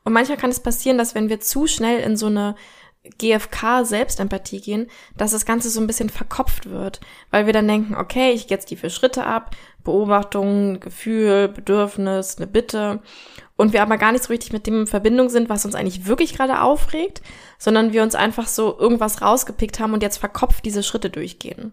Und 0.05 0.13
manchmal 0.13 0.39
kann 0.39 0.51
es 0.51 0.61
passieren, 0.61 0.99
dass 0.99 1.15
wenn 1.15 1.29
wir 1.29 1.41
zu 1.41 1.67
schnell 1.67 2.01
in 2.01 2.17
so 2.17 2.27
eine 2.27 2.55
GFK 3.02 3.85
Selbstempathie 3.85 4.61
gehen, 4.61 4.90
dass 5.16 5.30
das 5.30 5.47
Ganze 5.47 5.71
so 5.71 5.80
ein 5.80 5.87
bisschen 5.87 6.11
verkopft 6.11 6.69
wird, 6.69 7.00
weil 7.30 7.47
wir 7.47 7.54
dann 7.54 7.66
denken, 7.66 7.95
okay, 7.95 8.33
ich 8.33 8.47
gehe 8.47 8.57
jetzt 8.57 8.71
die 8.71 8.76
vier 8.76 8.90
Schritte 8.90 9.25
ab, 9.25 9.57
Beobachtung, 9.85 10.80
Gefühl, 10.80 11.49
Bedürfnis, 11.49 12.37
eine 12.37 12.47
Bitte 12.47 13.00
und 13.57 13.73
wir 13.73 13.80
aber 13.83 13.97
gar 13.97 14.12
nicht 14.12 14.25
so 14.25 14.28
richtig 14.28 14.52
mit 14.52 14.66
dem 14.66 14.80
in 14.80 14.87
Verbindung 14.87 15.30
sind, 15.30 15.49
was 15.49 15.64
uns 15.64 15.75
eigentlich 15.75 16.07
wirklich 16.07 16.35
gerade 16.35 16.61
aufregt, 16.61 17.23
sondern 17.59 17.95
wir 17.95 18.02
uns 18.02 18.14
einfach 18.14 18.47
so 18.47 18.78
irgendwas 18.78 19.23
rausgepickt 19.23 19.80
haben 19.80 19.95
und 19.95 20.02
jetzt 20.02 20.19
verkopft 20.19 20.64
diese 20.66 20.83
Schritte 20.83 21.09
durchgehen. 21.09 21.73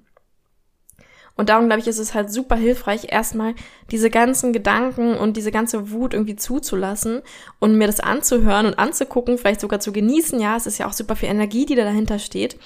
Und 1.37 1.49
darum 1.49 1.67
glaube 1.67 1.79
ich, 1.81 1.87
ist 1.87 1.99
es 1.99 2.13
halt 2.15 2.31
super 2.31 2.55
hilfreich, 2.55 3.07
erstmal 3.09 3.53
diese 3.91 4.09
ganzen 4.09 4.53
Gedanken 4.53 5.15
und 5.15 5.37
diese 5.37 5.51
ganze 5.51 5.91
Wut 5.91 6.13
irgendwie 6.13 6.35
zuzulassen 6.35 7.21
und 7.59 7.77
mir 7.77 7.87
das 7.87 7.99
anzuhören 7.99 8.65
und 8.65 8.79
anzugucken, 8.79 9.37
vielleicht 9.37 9.61
sogar 9.61 9.79
zu 9.79 9.93
genießen. 9.93 10.39
Ja, 10.39 10.57
es 10.57 10.65
ist 10.65 10.79
ja 10.79 10.87
auch 10.87 10.93
super 10.93 11.15
viel 11.15 11.29
Energie, 11.29 11.65
die 11.65 11.75
da 11.75 11.83
dahinter 11.83 12.17
steht. 12.17 12.57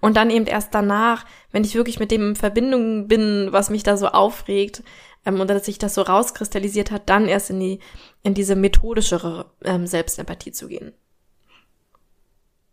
Und 0.00 0.16
dann 0.16 0.30
eben 0.30 0.46
erst 0.46 0.74
danach, 0.74 1.26
wenn 1.52 1.62
ich 1.62 1.74
wirklich 1.74 2.00
mit 2.00 2.10
dem 2.10 2.30
in 2.30 2.36
Verbindung 2.36 3.06
bin, 3.06 3.48
was 3.50 3.70
mich 3.70 3.82
da 3.82 3.96
so 3.96 4.08
aufregt, 4.08 4.82
ähm, 5.26 5.40
und 5.40 5.50
dass 5.50 5.66
sich 5.66 5.78
das 5.78 5.94
so 5.94 6.02
rauskristallisiert 6.02 6.90
hat, 6.90 7.08
dann 7.10 7.28
erst 7.28 7.50
in 7.50 7.60
die, 7.60 7.80
in 8.22 8.32
diese 8.32 8.56
methodischere 8.56 9.50
ähm, 9.64 9.86
Selbstempathie 9.86 10.52
zu 10.52 10.68
gehen. 10.68 10.92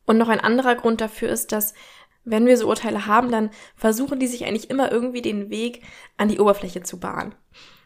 Und 0.06 0.18
noch 0.18 0.30
ein 0.30 0.40
anderer 0.40 0.76
Grund 0.76 1.02
dafür 1.02 1.30
ist, 1.30 1.52
dass 1.52 1.74
wenn 2.26 2.46
wir 2.46 2.58
so 2.58 2.68
Urteile 2.68 3.06
haben, 3.06 3.32
dann 3.32 3.50
versuchen 3.76 4.20
die 4.20 4.28
sich 4.28 4.46
eigentlich 4.46 4.70
immer 4.70 4.92
irgendwie 4.92 5.22
den 5.22 5.50
Weg 5.50 5.82
an 6.18 6.30
die 6.30 6.40
Oberfläche 6.40 6.84
zu 6.84 7.00
bahnen 7.00 7.36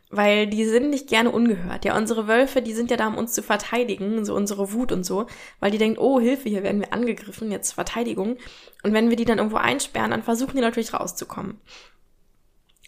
weil 0.09 0.47
die 0.47 0.65
sind 0.65 0.89
nicht 0.89 1.09
gerne 1.09 1.31
ungehört. 1.31 1.83
Ja, 1.83 1.97
unsere 1.97 2.27
Wölfe, 2.27 2.61
die 2.61 2.73
sind 2.73 2.91
ja 2.91 2.97
da, 2.97 3.07
um 3.07 3.17
uns 3.17 3.33
zu 3.33 3.43
verteidigen, 3.43 4.23
so 4.23 4.35
unsere 4.35 4.71
Wut 4.71 4.91
und 4.91 5.05
so, 5.05 5.27
weil 5.59 5.71
die 5.71 5.77
denken, 5.77 5.99
oh, 5.99 6.19
Hilfe, 6.19 6.49
hier 6.49 6.63
werden 6.63 6.81
wir 6.81 6.93
angegriffen, 6.93 7.51
jetzt 7.51 7.73
Verteidigung. 7.73 8.37
Und 8.83 8.93
wenn 8.93 9.09
wir 9.09 9.17
die 9.17 9.25
dann 9.25 9.37
irgendwo 9.37 9.57
einsperren, 9.57 10.11
dann 10.11 10.23
versuchen 10.23 10.55
die 10.55 10.61
natürlich 10.61 10.93
rauszukommen. 10.93 11.59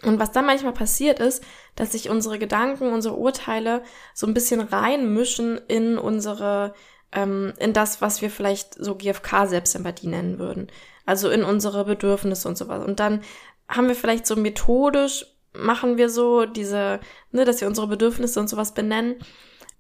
Und 0.03 0.18
was 0.18 0.32
dann 0.32 0.46
manchmal 0.46 0.72
passiert 0.72 1.20
ist, 1.20 1.44
dass 1.75 1.91
sich 1.91 2.10
unsere 2.10 2.39
Gedanken, 2.39 2.94
unsere 2.94 3.15
Urteile 3.15 3.84
so 4.13 4.25
ein 4.25 4.34
bisschen 4.34 4.62
reinmischen 4.62 5.60
in 5.68 5.98
unsere, 5.98 6.74
ähm, 7.12 7.51
in 7.60 7.74
das, 7.74 8.01
was 8.01 8.22
wir 8.22 8.29
vielleicht 8.29 8.75
so 8.75 8.96
GFK-Selbstempathie 8.96 10.08
nennen 10.08 10.39
würden. 10.39 10.68
Also 11.09 11.29
in 11.29 11.43
unsere 11.43 11.85
Bedürfnisse 11.85 12.47
und 12.47 12.57
sowas. 12.57 12.85
Und 12.85 12.99
dann 12.99 13.21
haben 13.67 13.87
wir 13.87 13.95
vielleicht 13.95 14.27
so 14.27 14.35
methodisch 14.35 15.25
machen 15.53 15.97
wir 15.97 16.09
so, 16.09 16.45
diese, 16.45 16.99
ne, 17.31 17.45
dass 17.45 17.61
wir 17.61 17.67
unsere 17.67 17.87
Bedürfnisse 17.87 18.39
und 18.39 18.49
sowas 18.49 18.73
benennen. 18.73 19.15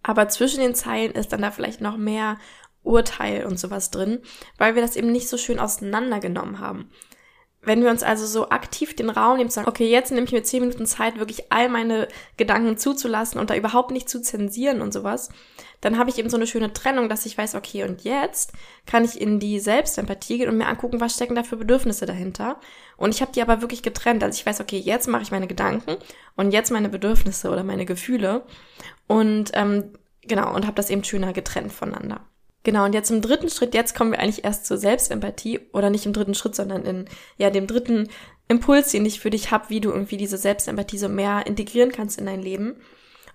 Aber 0.03 0.27
zwischen 0.29 0.61
den 0.61 0.75
Zeilen 0.75 1.11
ist 1.11 1.31
dann 1.33 1.41
da 1.41 1.51
vielleicht 1.51 1.81
noch 1.81 1.97
mehr 1.97 2.37
Urteil 2.83 3.45
und 3.45 3.59
sowas 3.59 3.91
drin, 3.91 4.19
weil 4.57 4.75
wir 4.75 4.81
das 4.81 4.95
eben 4.95 5.11
nicht 5.11 5.27
so 5.29 5.37
schön 5.37 5.59
auseinandergenommen 5.59 6.59
haben. 6.59 6.89
Wenn 7.61 7.83
wir 7.83 7.89
uns 7.89 8.03
also 8.03 8.25
so 8.25 8.49
aktiv 8.49 8.95
den 8.95 9.09
Raum 9.09 9.37
nehmen, 9.37 9.49
sagen, 9.49 9.67
okay, 9.67 9.89
jetzt 9.89 10.11
nehme 10.11 10.25
ich 10.25 10.31
mir 10.31 10.43
zehn 10.43 10.61
Minuten 10.61 10.85
Zeit, 10.85 11.19
wirklich 11.19 11.51
all 11.51 11.67
meine 11.67 12.07
Gedanken 12.37 12.77
zuzulassen 12.77 13.39
und 13.39 13.49
da 13.49 13.55
überhaupt 13.55 13.91
nicht 13.91 14.09
zu 14.09 14.21
zensieren 14.21 14.81
und 14.81 14.93
sowas, 14.93 15.29
dann 15.81 15.97
habe 15.97 16.09
ich 16.09 16.17
eben 16.17 16.29
so 16.29 16.37
eine 16.37 16.47
schöne 16.47 16.73
Trennung, 16.73 17.09
dass 17.09 17.25
ich 17.25 17.37
weiß, 17.37 17.55
okay, 17.55 17.83
und 17.83 18.03
jetzt 18.03 18.53
kann 18.85 19.05
ich 19.05 19.19
in 19.19 19.39
die 19.39 19.59
Selbstempathie 19.59 20.37
gehen 20.37 20.49
und 20.49 20.57
mir 20.57 20.67
angucken, 20.67 20.99
was 20.99 21.13
stecken 21.13 21.35
da 21.35 21.43
für 21.43 21.57
Bedürfnisse 21.57 22.05
dahinter. 22.05 22.59
Und 22.97 23.13
ich 23.13 23.21
habe 23.21 23.31
die 23.31 23.41
aber 23.41 23.61
wirklich 23.61 23.81
getrennt. 23.81 24.23
Also 24.23 24.37
ich 24.37 24.45
weiß, 24.45 24.59
okay, 24.61 24.77
jetzt 24.77 25.07
mache 25.07 25.23
ich 25.23 25.31
meine 25.31 25.47
Gedanken 25.47 25.97
und 26.35 26.51
jetzt 26.51 26.71
meine 26.71 26.89
Bedürfnisse 26.89 27.49
oder 27.49 27.63
meine 27.63 27.85
Gefühle. 27.85 28.43
Und 29.07 29.51
ähm, 29.53 29.93
genau, 30.21 30.53
und 30.53 30.65
habe 30.65 30.75
das 30.75 30.89
eben 30.89 31.03
schöner 31.03 31.33
getrennt 31.33 31.71
voneinander. 31.71 32.21
Genau, 32.63 32.85
und 32.85 32.93
jetzt 32.93 33.09
im 33.09 33.21
dritten 33.21 33.49
Schritt, 33.49 33.73
jetzt 33.73 33.95
kommen 33.95 34.11
wir 34.11 34.19
eigentlich 34.19 34.43
erst 34.43 34.65
zur 34.65 34.77
Selbstempathie 34.77 35.61
oder 35.71 35.89
nicht 35.89 36.05
im 36.05 36.13
dritten 36.13 36.35
Schritt, 36.35 36.55
sondern 36.55 36.83
in 36.83 37.05
ja 37.37 37.49
dem 37.49 37.67
dritten 37.67 38.09
Impuls, 38.49 38.91
den 38.91 39.05
ich 39.05 39.19
für 39.19 39.29
dich 39.29 39.51
habe, 39.51 39.69
wie 39.69 39.79
du 39.79 39.91
irgendwie 39.91 40.17
diese 40.17 40.37
Selbstempathie 40.37 40.97
so 40.97 41.07
mehr 41.07 41.47
integrieren 41.47 41.91
kannst 41.91 42.19
in 42.19 42.25
dein 42.25 42.41
Leben. 42.41 42.81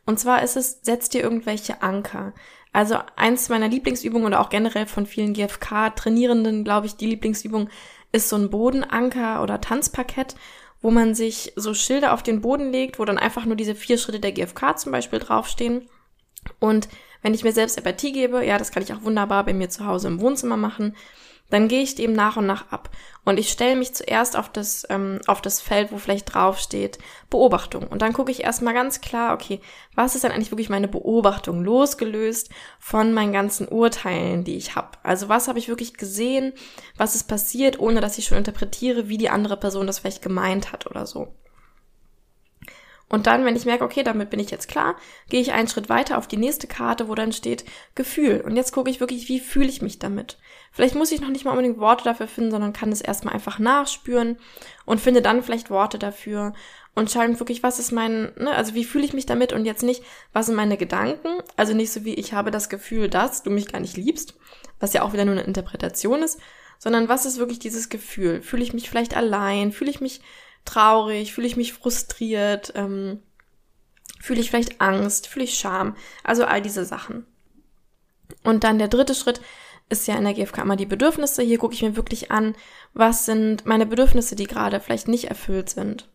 Und 0.05 0.19
zwar 0.19 0.43
ist 0.43 0.57
es, 0.57 0.81
setz 0.83 1.09
dir 1.09 1.23
irgendwelche 1.23 1.83
Anker. 1.83 2.35
Also 2.73 2.99
eins 3.17 3.49
meiner 3.49 3.69
Lieblingsübungen 3.69 4.27
oder 4.27 4.41
auch 4.41 4.51
generell 4.51 4.87
von 4.87 5.07
vielen 5.07 5.33
GFK-Trainierenden, 5.33 6.65
glaube 6.65 6.87
ich, 6.87 6.97
die 6.97 7.07
Lieblingsübung 7.07 7.71
ist 8.13 8.29
so 8.29 8.37
ein 8.37 8.51
Bodenanker 8.51 9.43
oder 9.43 9.61
Tanzparkett, 9.61 10.35
wo 10.83 10.91
man 10.91 11.15
sich 11.15 11.53
so 11.57 11.73
Schilder 11.73 12.13
auf 12.13 12.23
den 12.23 12.41
Boden 12.41 12.71
legt, 12.71 12.99
wo 12.99 13.05
dann 13.05 13.19
einfach 13.19 13.47
nur 13.47 13.57
diese 13.57 13.75
vier 13.75 13.97
Schritte 13.97 14.21
der 14.21 14.33
GFK 14.33 14.77
zum 14.77 14.93
Beispiel 14.93 15.21
draufstehen. 15.21 15.89
Und 16.59 16.89
wenn 17.25 17.35
ich 17.35 17.43
mir 17.43 17.53
selbst 17.53 17.79
Empathie 17.79 18.13
gebe, 18.13 18.45
ja, 18.45 18.59
das 18.59 18.71
kann 18.71 18.83
ich 18.83 18.93
auch 18.93 19.03
wunderbar 19.03 19.45
bei 19.45 19.55
mir 19.55 19.71
zu 19.71 19.87
Hause 19.87 20.09
im 20.09 20.21
Wohnzimmer 20.21 20.59
machen, 20.59 20.95
dann 21.49 21.69
gehe 21.69 21.83
ich 21.83 21.95
dem 21.95 22.13
nach 22.13 22.37
und 22.37 22.47
nach 22.47 22.71
ab. 22.71 22.91
Und 23.25 23.39
ich 23.39 23.49
stelle 23.49 23.77
mich 23.77 23.95
zuerst 23.95 24.37
auf 24.37 24.51
das, 24.51 24.87
ähm, 24.91 25.21
auf 25.27 25.41
das 25.41 25.63
Feld, 25.63 25.91
wo 25.91 25.97
vielleicht 25.97 26.35
draufsteht, 26.35 26.99
Beobachtung. 27.31 27.87
Und 27.87 28.03
dann 28.03 28.13
gucke 28.13 28.31
ich 28.31 28.45
erstmal 28.45 28.75
ganz 28.75 29.01
klar, 29.01 29.33
okay, 29.33 29.61
was 29.95 30.15
ist 30.15 30.25
denn 30.25 30.33
eigentlich 30.33 30.51
wirklich 30.51 30.69
meine 30.69 30.89
Beobachtung, 30.89 31.65
losgelöst 31.65 32.51
von 32.79 33.15
meinen 33.15 33.33
ganzen 33.33 33.69
Urteilen, 33.69 34.45
die 34.45 34.57
ich 34.57 34.77
habe. 34.77 34.99
Also 35.03 35.31
was 35.31 35.49
habe 35.49 35.59
ich 35.59 35.69
wirklich 35.69 35.95
gesehen, 35.95 36.53
was 36.99 37.15
ist 37.15 37.25
passiert, 37.25 37.79
ohne 37.81 38.03
dass 38.03 38.19
ich 38.19 38.27
schon 38.27 38.39
interpretiere, 38.39 39.09
wie 39.09 39.19
die 39.19 39.31
andere 39.31 39.57
Person 39.57 39.87
das 39.87 40.01
vielleicht 40.01 40.21
gemeint 40.21 40.73
hat 40.73 40.87
oder 40.87 41.07
so. 41.07 41.35
Und 43.15 43.29
dann, 43.29 43.45
wenn 43.45 43.55
ich 43.55 43.65
merke, 43.65 43.85
okay, 43.85 44.03
damit 44.03 44.31
bin 44.31 44.41
ich 44.41 44.51
jetzt 44.51 44.67
klar, 44.67 44.97
gehe 45.31 45.41
ich 45.41 45.53
einen 45.53 45.69
Schritt 45.69 45.89
weiter 45.89 46.19
auf 46.19 46.27
die 46.27 46.37
nächste 46.37 46.67
Karte, 46.67 47.09
wo 47.09 47.15
dann 47.15 47.31
steht 47.31 47.65
Gefühl. 47.95 48.43
Und 48.45 48.57
jetzt 48.57 48.73
gucke 48.73 48.91
ich 48.91 48.99
wirklich, 48.99 49.29
wie 49.29 49.39
fühle 49.39 49.69
ich 49.69 49.83
mich 49.83 50.01
damit. 50.01 50.37
Vielleicht 50.73 50.97
muss 50.97 51.13
ich 51.13 51.21
noch 51.21 51.29
nicht 51.29 51.45
mal 51.45 51.53
unbedingt 51.53 51.79
Worte 51.79 52.03
dafür 52.03 52.27
finden, 52.27 52.51
sondern 52.51 52.73
kann 52.73 52.91
es 52.91 53.01
erstmal 53.01 53.33
einfach 53.33 53.61
nachspüren 53.61 54.37
und 54.85 55.01
finde 55.01 55.23
dann 55.23 55.45
vielleicht 55.45 55.71
Worte 55.71 55.97
dafür 55.97 56.55
und 56.97 57.09
schaue 57.09 57.39
wirklich, 57.39 57.63
was 57.63 57.79
ist 57.79 57.93
mein, 57.93 58.33
ne, 58.37 58.51
also 58.51 58.75
wie 58.75 58.85
fühle 58.85 59.05
ich 59.05 59.13
mich 59.13 59.27
damit 59.27 59.53
und 59.53 59.65
jetzt 59.65 59.85
nicht, 59.85 60.03
was 60.33 60.47
sind 60.47 60.57
meine 60.57 60.77
Gedanken, 60.77 61.29
also 61.57 61.73
nicht 61.73 61.93
so 61.93 62.05
wie 62.05 62.15
ich 62.15 62.33
habe 62.33 62.51
das 62.51 62.69
Gefühl, 62.69 63.09
dass 63.09 63.45
du 63.45 63.51
mich 63.51 63.71
gar 63.71 63.79
nicht 63.79 63.97
liebst, 63.97 64.35
was 64.81 64.93
ja 64.93 65.03
auch 65.03 65.13
wieder 65.13 65.25
nur 65.25 65.35
eine 65.35 65.45
Interpretation 65.45 66.21
ist, 66.25 66.41
sondern 66.81 67.09
was 67.09 67.27
ist 67.27 67.39
wirklich 67.39 67.61
dieses 67.61 67.91
Gefühl? 67.91 68.43
Fühle 68.43 68.65
ich 68.65 68.75
mich 68.75 68.91
vielleicht 68.91 69.17
allein? 69.17 69.71
Fühle 69.71 69.91
ich 69.91 70.01
mich 70.01 70.21
traurig? 70.65 71.33
Fühle 71.35 71.47
ich 71.47 71.57
mich 71.57 71.73
frustriert? 71.73 72.73
Ähm, 72.75 73.23
fühle 74.21 74.41
ich 74.41 74.51
vielleicht 74.51 74.81
Angst? 74.81 75.27
Fühle 75.27 75.45
ich 75.45 75.59
Scham? 75.59 75.97
Also 76.23 76.45
all 76.45 76.63
diese 76.63 76.85
Sachen. 76.85 77.27
Und 78.43 78.65
dann 78.65 78.79
der 78.79 78.89
dritte 78.89 79.15
Schritt 79.15 79.41
ist 79.89 80.09
ja 80.09 80.17
in 80.17 80.25
der 80.25 80.35
GfK 80.35 80.63
immer 80.63 80.77
die 80.77 80.87
Bedürfnisse. 80.87 81.43
Hier 81.43 81.59
gucke 81.59 81.75
ich 81.75 81.83
mir 81.83 81.97
wirklich 81.97 82.31
an, 82.31 82.55
was 82.95 83.27
sind 83.27 83.67
meine 83.67 83.87
Bedürfnisse, 83.87 84.37
die 84.37 84.47
gerade 84.47 84.81
vielleicht 84.81 85.09
nicht 85.09 85.27
erfüllt 85.27 85.71
sind. 85.71 86.09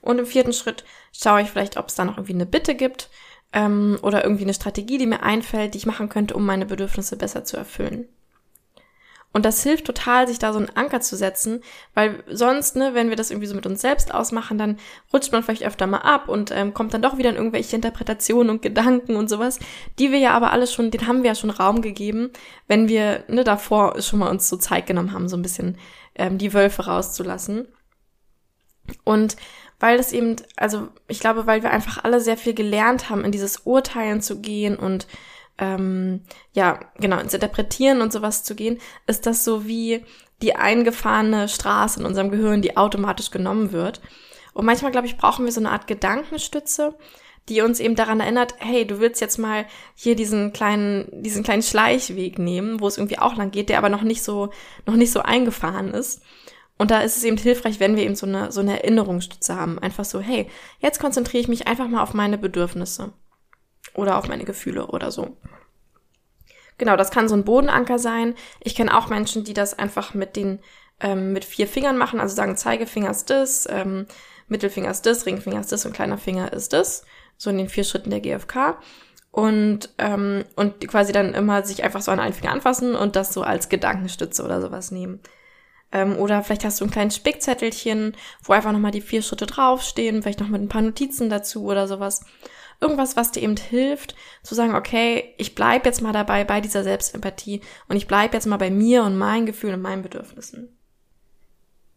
Und 0.00 0.18
im 0.18 0.26
vierten 0.26 0.52
Schritt 0.52 0.84
schaue 1.12 1.42
ich 1.42 1.50
vielleicht, 1.50 1.76
ob 1.76 1.88
es 1.88 1.94
da 1.94 2.04
noch 2.04 2.16
irgendwie 2.16 2.34
eine 2.34 2.46
Bitte 2.46 2.74
gibt 2.74 3.10
ähm, 3.52 3.98
oder 4.02 4.22
irgendwie 4.22 4.44
eine 4.44 4.54
Strategie, 4.54 4.98
die 4.98 5.06
mir 5.06 5.22
einfällt, 5.22 5.74
die 5.74 5.78
ich 5.78 5.86
machen 5.86 6.08
könnte, 6.08 6.34
um 6.34 6.46
meine 6.46 6.66
Bedürfnisse 6.66 7.16
besser 7.16 7.44
zu 7.44 7.56
erfüllen. 7.56 8.08
Und 9.32 9.44
das 9.44 9.62
hilft 9.62 9.84
total, 9.84 10.26
sich 10.26 10.38
da 10.38 10.52
so 10.52 10.58
einen 10.58 10.74
Anker 10.74 11.00
zu 11.00 11.14
setzen, 11.14 11.62
weil 11.94 12.24
sonst, 12.30 12.76
ne, 12.76 12.94
wenn 12.94 13.10
wir 13.10 13.16
das 13.16 13.30
irgendwie 13.30 13.46
so 13.46 13.54
mit 13.54 13.66
uns 13.66 13.82
selbst 13.82 14.12
ausmachen, 14.12 14.56
dann 14.56 14.78
rutscht 15.12 15.32
man 15.32 15.42
vielleicht 15.42 15.64
öfter 15.64 15.86
mal 15.86 15.98
ab 15.98 16.28
und 16.28 16.50
ähm, 16.50 16.72
kommt 16.72 16.94
dann 16.94 17.02
doch 17.02 17.18
wieder 17.18 17.28
in 17.30 17.36
irgendwelche 17.36 17.76
Interpretationen 17.76 18.48
und 18.48 18.62
Gedanken 18.62 19.16
und 19.16 19.28
sowas, 19.28 19.58
die 19.98 20.12
wir 20.12 20.18
ja 20.18 20.32
aber 20.32 20.50
alles 20.50 20.72
schon, 20.72 20.90
den 20.90 21.06
haben 21.06 21.22
wir 21.22 21.30
ja 21.30 21.34
schon 21.34 21.50
Raum 21.50 21.82
gegeben, 21.82 22.30
wenn 22.68 22.88
wir 22.88 23.24
ne, 23.28 23.44
davor 23.44 24.00
schon 24.00 24.20
mal 24.20 24.30
uns 24.30 24.48
so 24.48 24.56
Zeit 24.56 24.86
genommen 24.86 25.12
haben, 25.12 25.28
so 25.28 25.36
ein 25.36 25.42
bisschen 25.42 25.76
ähm, 26.14 26.38
die 26.38 26.54
Wölfe 26.54 26.86
rauszulassen. 26.86 27.68
Und 29.04 29.36
weil 29.78 29.98
das 29.98 30.12
eben, 30.12 30.36
also 30.56 30.88
ich 31.06 31.20
glaube, 31.20 31.46
weil 31.46 31.62
wir 31.62 31.70
einfach 31.70 32.02
alle 32.02 32.20
sehr 32.20 32.36
viel 32.36 32.54
gelernt 32.54 33.10
haben, 33.10 33.24
in 33.24 33.32
dieses 33.32 33.58
Urteilen 33.66 34.22
zu 34.22 34.40
gehen 34.40 34.76
und 34.76 35.06
ähm, 35.58 36.22
ja, 36.52 36.80
genau, 36.98 37.18
ins 37.18 37.34
Interpretieren 37.34 38.00
und 38.00 38.12
sowas 38.12 38.44
zu 38.44 38.54
gehen, 38.54 38.78
ist 39.06 39.26
das 39.26 39.44
so 39.44 39.66
wie 39.66 40.04
die 40.40 40.54
eingefahrene 40.54 41.48
Straße 41.48 42.00
in 42.00 42.06
unserem 42.06 42.30
Gehirn, 42.30 42.62
die 42.62 42.76
automatisch 42.76 43.30
genommen 43.30 43.72
wird. 43.72 44.00
Und 44.54 44.66
manchmal, 44.66 44.92
glaube 44.92 45.06
ich, 45.06 45.16
brauchen 45.16 45.44
wir 45.44 45.52
so 45.52 45.60
eine 45.60 45.70
Art 45.70 45.86
Gedankenstütze, 45.86 46.94
die 47.48 47.60
uns 47.62 47.80
eben 47.80 47.96
daran 47.96 48.20
erinnert, 48.20 48.54
hey, 48.58 48.86
du 48.86 49.00
willst 49.00 49.20
jetzt 49.20 49.38
mal 49.38 49.66
hier 49.94 50.14
diesen 50.14 50.52
kleinen, 50.52 51.08
diesen 51.22 51.42
kleinen 51.42 51.62
Schleichweg 51.62 52.38
nehmen, 52.38 52.80
wo 52.80 52.86
es 52.86 52.98
irgendwie 52.98 53.18
auch 53.18 53.36
lang 53.36 53.50
geht, 53.50 53.68
der 53.68 53.78
aber 53.78 53.88
noch 53.88 54.02
nicht 54.02 54.22
so, 54.22 54.50
noch 54.86 54.94
nicht 54.94 55.12
so 55.12 55.20
eingefahren 55.20 55.94
ist. 55.94 56.22
Und 56.76 56.92
da 56.92 57.00
ist 57.00 57.16
es 57.16 57.24
eben 57.24 57.36
hilfreich, 57.36 57.80
wenn 57.80 57.96
wir 57.96 58.04
eben 58.04 58.14
so 58.14 58.26
eine, 58.26 58.52
so 58.52 58.60
eine 58.60 58.82
Erinnerungsstütze 58.82 59.56
haben. 59.56 59.78
Einfach 59.80 60.04
so, 60.04 60.20
hey, 60.20 60.48
jetzt 60.78 61.00
konzentriere 61.00 61.40
ich 61.40 61.48
mich 61.48 61.66
einfach 61.66 61.88
mal 61.88 62.02
auf 62.02 62.14
meine 62.14 62.38
Bedürfnisse 62.38 63.12
oder 63.98 64.16
auf 64.16 64.28
meine 64.28 64.44
Gefühle 64.44 64.86
oder 64.86 65.10
so. 65.10 65.36
Genau, 66.78 66.96
das 66.96 67.10
kann 67.10 67.28
so 67.28 67.34
ein 67.34 67.44
Bodenanker 67.44 67.98
sein. 67.98 68.34
Ich 68.60 68.74
kenne 68.74 68.96
auch 68.96 69.08
Menschen, 69.08 69.44
die 69.44 69.54
das 69.54 69.78
einfach 69.78 70.14
mit 70.14 70.36
den 70.36 70.60
ähm, 71.00 71.32
mit 71.32 71.44
vier 71.44 71.68
Fingern 71.68 71.96
machen, 71.96 72.20
also 72.20 72.34
sagen 72.34 72.56
Zeigefinger 72.56 73.10
ist 73.10 73.30
das, 73.30 73.68
ähm, 73.70 74.06
Mittelfinger 74.48 74.90
ist 74.90 75.06
das, 75.06 75.26
Ringfinger 75.26 75.60
ist 75.60 75.70
das 75.70 75.86
und 75.86 75.92
kleiner 75.92 76.18
Finger 76.18 76.52
ist 76.52 76.72
das. 76.72 77.04
So 77.36 77.50
in 77.50 77.58
den 77.58 77.68
vier 77.68 77.84
Schritten 77.84 78.10
der 78.10 78.20
GFK. 78.20 78.78
Und, 79.30 79.90
ähm, 79.98 80.44
und 80.56 80.88
quasi 80.88 81.12
dann 81.12 81.34
immer 81.34 81.64
sich 81.64 81.84
einfach 81.84 82.00
so 82.00 82.10
an 82.10 82.18
einen 82.18 82.32
Finger 82.32 82.52
anfassen 82.52 82.96
und 82.96 83.14
das 83.14 83.32
so 83.32 83.42
als 83.42 83.68
Gedankenstütze 83.68 84.42
oder 84.42 84.60
sowas 84.60 84.90
nehmen. 84.90 85.20
Ähm, 85.90 86.16
oder 86.16 86.42
vielleicht 86.42 86.64
hast 86.64 86.80
du 86.80 86.84
ein 86.84 86.90
kleines 86.90 87.16
Spickzettelchen, 87.16 88.16
wo 88.42 88.52
einfach 88.52 88.72
nochmal 88.72 88.90
die 88.90 89.00
vier 89.00 89.22
Schritte 89.22 89.46
draufstehen, 89.46 90.22
vielleicht 90.22 90.40
noch 90.40 90.48
mit 90.48 90.60
ein 90.60 90.68
paar 90.68 90.82
Notizen 90.82 91.30
dazu 91.30 91.64
oder 91.64 91.88
sowas 91.88 92.24
irgendwas, 92.80 93.16
was 93.16 93.32
dir 93.32 93.42
eben 93.42 93.56
hilft, 93.56 94.14
zu 94.42 94.54
sagen, 94.54 94.74
okay, 94.74 95.34
ich 95.38 95.54
bleib 95.54 95.84
jetzt 95.84 96.00
mal 96.02 96.12
dabei 96.12 96.44
bei 96.44 96.60
dieser 96.60 96.84
Selbstempathie 96.84 97.60
und 97.88 97.96
ich 97.96 98.06
bleib 98.06 98.34
jetzt 98.34 98.46
mal 98.46 98.56
bei 98.56 98.70
mir 98.70 99.02
und 99.02 99.16
meinen 99.16 99.46
Gefühlen 99.46 99.74
und 99.74 99.82
meinen 99.82 100.02
Bedürfnissen. 100.02 100.74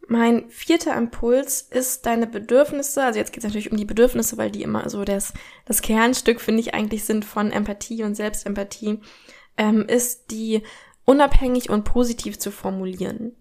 Mein 0.08 0.50
vierter 0.50 0.96
Impuls 0.98 1.62
ist 1.62 2.06
deine 2.06 2.28
Bedürfnisse, 2.28 3.04
also 3.04 3.20
jetzt 3.20 3.32
geht 3.32 3.44
es 3.44 3.48
natürlich 3.48 3.72
um 3.72 3.78
die 3.78 3.86
Bedürfnisse, 3.86 4.38
weil 4.38 4.52
die 4.52 4.64
immer 4.64 4.90
so 4.90 5.06
das, 5.06 5.34
das 5.66 5.82
Kernstück, 5.82 6.42
finde 6.42 6.62
ich, 6.62 6.74
eigentlich 6.74 7.06
sind 7.06 7.24
von 7.24 7.52
Empathie 7.52 8.04
und 8.04 8.16
Selbstempathie, 8.16 9.00
ähm, 9.58 9.86
ist 9.88 10.32
die 10.32 10.64
unabhängig 11.06 11.70
und 11.70 11.84
positiv 11.84 12.40
zu 12.40 12.52
formulieren. 12.52 13.38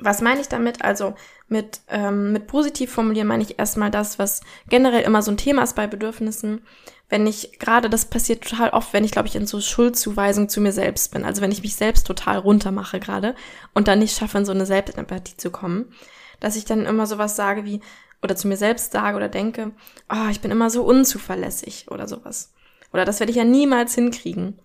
Was 0.00 0.20
meine 0.20 0.40
ich 0.40 0.48
damit? 0.48 0.82
Also 0.82 1.14
mit, 1.48 1.80
ähm, 1.88 2.32
mit 2.32 2.46
positiv 2.46 2.92
formulieren 2.92 3.26
meine 3.26 3.42
ich 3.42 3.58
erstmal 3.58 3.90
das, 3.90 4.18
was 4.18 4.40
generell 4.68 5.02
immer 5.02 5.22
so 5.22 5.30
ein 5.30 5.36
Thema 5.36 5.62
ist 5.62 5.76
bei 5.76 5.86
Bedürfnissen. 5.86 6.62
Wenn 7.08 7.26
ich 7.26 7.58
gerade, 7.58 7.90
das 7.90 8.04
passiert 8.04 8.44
total 8.44 8.70
oft, 8.70 8.92
wenn 8.92 9.04
ich, 9.04 9.10
glaube 9.10 9.28
ich, 9.28 9.36
in 9.36 9.46
so 9.46 9.60
Schuldzuweisung 9.60 10.48
zu 10.48 10.60
mir 10.60 10.72
selbst 10.72 11.12
bin. 11.12 11.24
Also 11.24 11.42
wenn 11.42 11.50
ich 11.50 11.62
mich 11.62 11.74
selbst 11.74 12.06
total 12.06 12.38
runtermache 12.38 13.00
gerade 13.00 13.34
und 13.74 13.88
dann 13.88 13.98
nicht 13.98 14.16
schaffe, 14.16 14.38
in 14.38 14.44
so 14.44 14.52
eine 14.52 14.66
Selbstempathie 14.66 15.36
zu 15.36 15.50
kommen, 15.50 15.92
dass 16.38 16.56
ich 16.56 16.64
dann 16.64 16.86
immer 16.86 17.06
sowas 17.06 17.36
sage 17.36 17.64
wie, 17.64 17.80
oder 18.22 18.36
zu 18.36 18.48
mir 18.48 18.56
selbst 18.56 18.92
sage 18.92 19.16
oder 19.16 19.28
denke, 19.28 19.72
oh, 20.10 20.28
ich 20.30 20.40
bin 20.40 20.50
immer 20.50 20.70
so 20.70 20.84
unzuverlässig 20.84 21.86
oder 21.90 22.06
sowas. 22.06 22.52
Oder 22.92 23.04
das 23.04 23.20
werde 23.20 23.30
ich 23.30 23.36
ja 23.36 23.44
niemals 23.44 23.94
hinkriegen. 23.94 24.58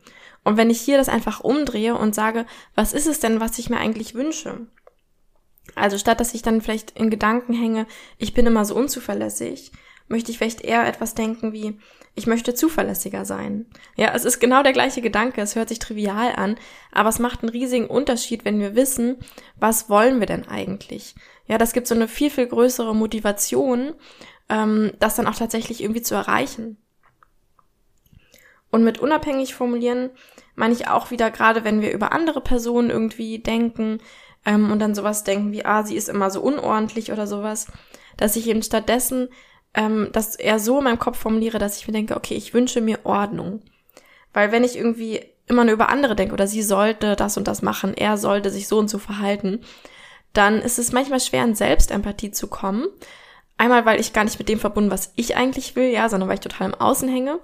Und 0.44 0.58
wenn 0.58 0.70
ich 0.70 0.80
hier 0.80 0.98
das 0.98 1.10
einfach 1.10 1.40
umdrehe 1.40 1.96
und 1.96 2.14
sage, 2.14 2.46
was 2.76 2.94
ist 2.94 3.08
es 3.08 3.20
denn, 3.20 3.40
was 3.40 3.58
ich 3.58 3.70
mir 3.70 3.78
eigentlich 3.78 4.14
wünsche? 4.14 4.68
Also 5.86 6.00
statt 6.00 6.20
dass 6.20 6.34
ich 6.34 6.42
dann 6.42 6.62
vielleicht 6.62 6.98
in 6.98 7.12
Gedanken 7.12 7.54
hänge, 7.54 7.86
ich 8.18 8.34
bin 8.34 8.48
immer 8.48 8.66
so 8.66 8.74
unzuverlässig, 8.74 9.72
möchte 10.08 10.32
ich 10.32 10.40
vielleicht 10.40 10.62
eher 10.62 10.88
etwas 10.88 11.14
denken 11.14 11.54
wie, 11.54 11.78
ich 12.16 12.26
möchte 12.26 12.56
zuverlässiger 12.56 13.24
sein. 13.24 13.68
Ja, 13.96 14.12
es 14.16 14.26
ist 14.26 14.40
genau 14.40 14.64
der 14.64 14.74
gleiche 14.74 15.04
Gedanke, 15.04 15.42
es 15.42 15.56
hört 15.56 15.70
sich 15.70 15.78
trivial 15.78 16.34
an, 16.38 16.58
aber 16.92 17.10
es 17.10 17.20
macht 17.20 17.44
einen 17.44 17.52
riesigen 17.52 17.86
Unterschied, 17.86 18.46
wenn 18.46 18.60
wir 18.60 18.74
wissen, 18.74 19.18
was 19.58 19.88
wollen 19.88 20.20
wir 20.20 20.26
denn 20.26 20.48
eigentlich? 20.48 21.14
Ja, 21.46 21.60
das 21.60 21.72
gibt 21.72 21.86
so 21.86 21.94
eine 21.94 22.08
viel, 22.08 22.32
viel 22.32 22.48
größere 22.48 22.96
Motivation, 22.96 23.94
ähm, 24.50 24.92
das 24.98 25.16
dann 25.16 25.28
auch 25.28 25.36
tatsächlich 25.36 25.84
irgendwie 25.84 26.02
zu 26.02 26.16
erreichen. 26.16 26.78
Und 28.72 28.84
mit 28.84 28.98
unabhängig 28.98 29.54
formulieren 29.54 30.10
meine 30.56 30.74
ich 30.74 30.88
auch 30.88 31.12
wieder, 31.12 31.30
gerade 31.30 31.64
wenn 31.64 31.82
wir 31.82 31.92
über 31.94 32.12
andere 32.12 32.42
Personen 32.42 32.90
irgendwie 32.90 33.38
denken 33.38 34.00
ähm, 34.46 34.72
und 34.72 34.80
dann 34.80 34.96
sowas 34.96 35.24
denken 35.24 35.52
wie, 35.52 35.66
ah, 35.66 35.84
sie 35.84 35.96
ist 35.96 36.10
immer 36.10 36.30
so 36.30 36.42
unordentlich 36.42 37.12
oder 37.12 37.28
sowas, 37.28 37.68
dass 38.18 38.36
ich 38.36 38.48
eben 38.48 38.64
stattdessen 38.64 39.30
ähm, 39.74 40.10
das 40.12 40.36
eher 40.36 40.60
so 40.60 40.78
in 40.78 40.86
meinem 40.86 41.00
Kopf 41.00 41.18
formuliere, 41.18 41.60
dass 41.60 41.78
ich 41.78 41.88
mir 41.88 41.94
denke, 41.94 42.16
okay, 42.16 42.36
ich 42.36 42.54
wünsche 42.54 42.82
mir 42.82 43.00
Ordnung. 43.06 43.62
Weil 44.34 44.52
wenn 44.52 44.64
ich 44.64 44.78
irgendwie 44.78 45.22
immer 45.48 45.64
nur 45.64 45.74
über 45.74 45.90
andere 45.90 46.16
denke 46.16 46.34
oder 46.34 46.48
sie 46.48 46.62
sollte 46.62 47.16
das 47.16 47.38
und 47.38 47.48
das 47.48 47.62
machen, 47.62 47.94
er 47.94 48.18
sollte 48.18 48.50
sich 48.50 48.68
so 48.68 48.80
und 48.80 48.90
so 48.90 48.98
verhalten, 48.98 49.62
dann 50.34 50.62
ist 50.62 50.80
es 50.80 50.92
manchmal 50.92 51.20
schwer, 51.20 51.44
in 51.44 51.56
Selbstempathie 51.56 52.32
zu 52.32 52.48
kommen. 52.48 52.88
Einmal, 53.58 53.86
weil 53.86 54.00
ich 54.00 54.12
gar 54.12 54.26
nicht 54.26 54.38
mit 54.38 54.50
dem 54.50 54.60
verbunden, 54.60 54.92
was 54.92 55.14
ich 55.16 55.38
eigentlich 55.38 55.76
will, 55.76 55.90
ja, 55.90 56.10
sondern 56.10 56.28
weil 56.28 56.36
ich 56.36 56.42
total 56.42 56.68
im 56.68 56.76
Außen 56.76 57.08
hänge. 57.08 57.40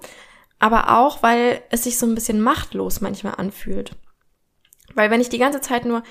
Aber 0.58 0.98
auch, 0.98 1.22
weil 1.22 1.62
es 1.70 1.84
sich 1.84 1.98
so 1.98 2.06
ein 2.06 2.14
bisschen 2.14 2.40
machtlos 2.40 3.00
manchmal 3.00 3.36
anfühlt. 3.36 3.92
Weil 4.94 5.10
wenn 5.10 5.22
ich 5.22 5.30
die 5.30 5.38
ganze 5.38 5.62
Zeit 5.62 5.86
nur 5.86 6.02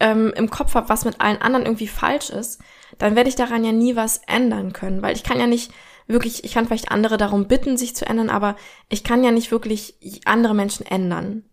ähm, 0.00 0.32
im 0.36 0.50
Kopf 0.50 0.74
habe, 0.74 0.88
was 0.88 1.04
mit 1.04 1.20
allen 1.20 1.40
anderen 1.40 1.66
irgendwie 1.66 1.88
falsch 1.88 2.30
ist, 2.30 2.60
dann 2.98 3.16
werde 3.16 3.28
ich 3.28 3.36
daran 3.36 3.64
ja 3.64 3.72
nie 3.72 3.96
was 3.96 4.20
ändern 4.26 4.72
können. 4.72 5.02
Weil 5.02 5.16
ich 5.16 5.22
kann 5.24 5.38
ja 5.38 5.46
nicht 5.46 5.72
wirklich, 6.06 6.44
ich 6.44 6.54
kann 6.54 6.66
vielleicht 6.66 6.90
andere 6.90 7.16
darum 7.16 7.46
bitten, 7.46 7.76
sich 7.76 7.96
zu 7.96 8.06
ändern, 8.06 8.30
aber 8.30 8.56
ich 8.88 9.04
kann 9.04 9.24
ja 9.24 9.30
nicht 9.30 9.50
wirklich 9.50 9.96
andere 10.24 10.54
Menschen 10.54 10.84
ändern. 10.86 11.44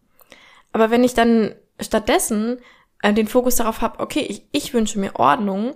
Aber 0.74 0.92
wenn 0.92 1.04
ich 1.04 1.14
dann 1.14 1.56
stattdessen 1.80 2.60
äh, 3.02 3.14
den 3.14 3.28
Fokus 3.28 3.56
darauf 3.56 3.82
habe, 3.82 4.00
okay, 4.00 4.22
ich, 4.22 4.46
ich 4.52 4.74
wünsche 4.74 5.00
mir 5.00 5.16
Ordnung, 5.16 5.76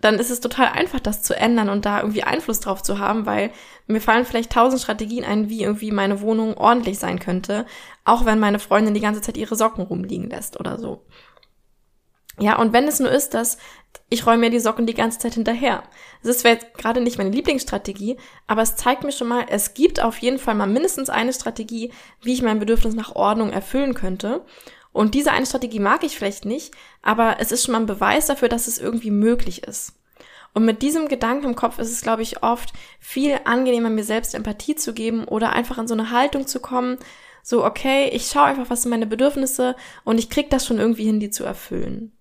dann 0.00 0.18
ist 0.18 0.30
es 0.30 0.40
total 0.40 0.66
einfach, 0.66 1.00
das 1.00 1.22
zu 1.22 1.34
ändern 1.34 1.70
und 1.70 1.86
da 1.86 2.00
irgendwie 2.00 2.24
Einfluss 2.24 2.60
drauf 2.60 2.82
zu 2.82 2.98
haben, 2.98 3.24
weil 3.24 3.50
mir 3.86 4.02
fallen 4.02 4.26
vielleicht 4.26 4.52
tausend 4.52 4.82
Strategien 4.82 5.24
ein, 5.24 5.48
wie 5.48 5.62
irgendwie 5.62 5.92
meine 5.92 6.20
Wohnung 6.20 6.58
ordentlich 6.58 6.98
sein 6.98 7.18
könnte, 7.18 7.64
auch 8.04 8.26
wenn 8.26 8.38
meine 8.38 8.58
Freundin 8.58 8.92
die 8.92 9.00
ganze 9.00 9.22
Zeit 9.22 9.38
ihre 9.38 9.56
Socken 9.56 9.84
rumliegen 9.84 10.28
lässt 10.28 10.60
oder 10.60 10.78
so. 10.78 11.06
Ja, 12.38 12.58
und 12.58 12.72
wenn 12.72 12.88
es 12.88 13.00
nur 13.00 13.10
ist, 13.10 13.34
dass 13.34 13.58
ich 14.08 14.26
räume 14.26 14.38
mir 14.38 14.50
die 14.50 14.60
Socken 14.60 14.86
die 14.86 14.94
ganze 14.94 15.18
Zeit 15.18 15.34
hinterher. 15.34 15.82
Das 16.22 16.36
ist 16.36 16.44
jetzt 16.44 16.74
gerade 16.74 17.00
nicht 17.00 17.18
meine 17.18 17.30
Lieblingsstrategie, 17.30 18.16
aber 18.46 18.62
es 18.62 18.76
zeigt 18.76 19.04
mir 19.04 19.12
schon 19.12 19.28
mal, 19.28 19.46
es 19.48 19.74
gibt 19.74 20.02
auf 20.02 20.18
jeden 20.18 20.38
Fall 20.38 20.54
mal 20.54 20.66
mindestens 20.66 21.10
eine 21.10 21.32
Strategie, 21.32 21.92
wie 22.22 22.32
ich 22.32 22.42
mein 22.42 22.58
Bedürfnis 22.58 22.94
nach 22.94 23.14
Ordnung 23.14 23.50
erfüllen 23.50 23.94
könnte. 23.94 24.44
Und 24.92 25.14
diese 25.14 25.32
eine 25.32 25.46
Strategie 25.46 25.80
mag 25.80 26.04
ich 26.04 26.16
vielleicht 26.16 26.44
nicht, 26.44 26.72
aber 27.02 27.36
es 27.40 27.50
ist 27.50 27.64
schon 27.64 27.72
mal 27.72 27.80
ein 27.80 27.86
Beweis 27.86 28.26
dafür, 28.26 28.48
dass 28.48 28.68
es 28.68 28.78
irgendwie 28.78 29.10
möglich 29.10 29.64
ist. 29.64 29.94
Und 30.52 30.64
mit 30.64 30.82
diesem 30.82 31.08
Gedanken 31.08 31.46
im 31.46 31.56
Kopf 31.56 31.80
ist 31.80 31.90
es, 31.90 32.02
glaube 32.02 32.22
ich, 32.22 32.44
oft 32.44 32.72
viel 33.00 33.40
angenehmer, 33.44 33.90
mir 33.90 34.04
selbst 34.04 34.34
Empathie 34.34 34.76
zu 34.76 34.94
geben 34.94 35.24
oder 35.24 35.52
einfach 35.52 35.78
in 35.78 35.88
so 35.88 35.94
eine 35.94 36.10
Haltung 36.10 36.46
zu 36.46 36.60
kommen, 36.60 36.98
so, 37.42 37.64
okay, 37.64 38.08
ich 38.10 38.28
schaue 38.28 38.44
einfach, 38.44 38.70
was 38.70 38.82
sind 38.82 38.90
meine 38.90 39.06
Bedürfnisse 39.06 39.74
und 40.04 40.18
ich 40.18 40.30
krieg 40.30 40.48
das 40.48 40.64
schon 40.64 40.78
irgendwie 40.78 41.04
hin, 41.04 41.20
die 41.20 41.30
zu 41.30 41.44
erfüllen. 41.44 42.12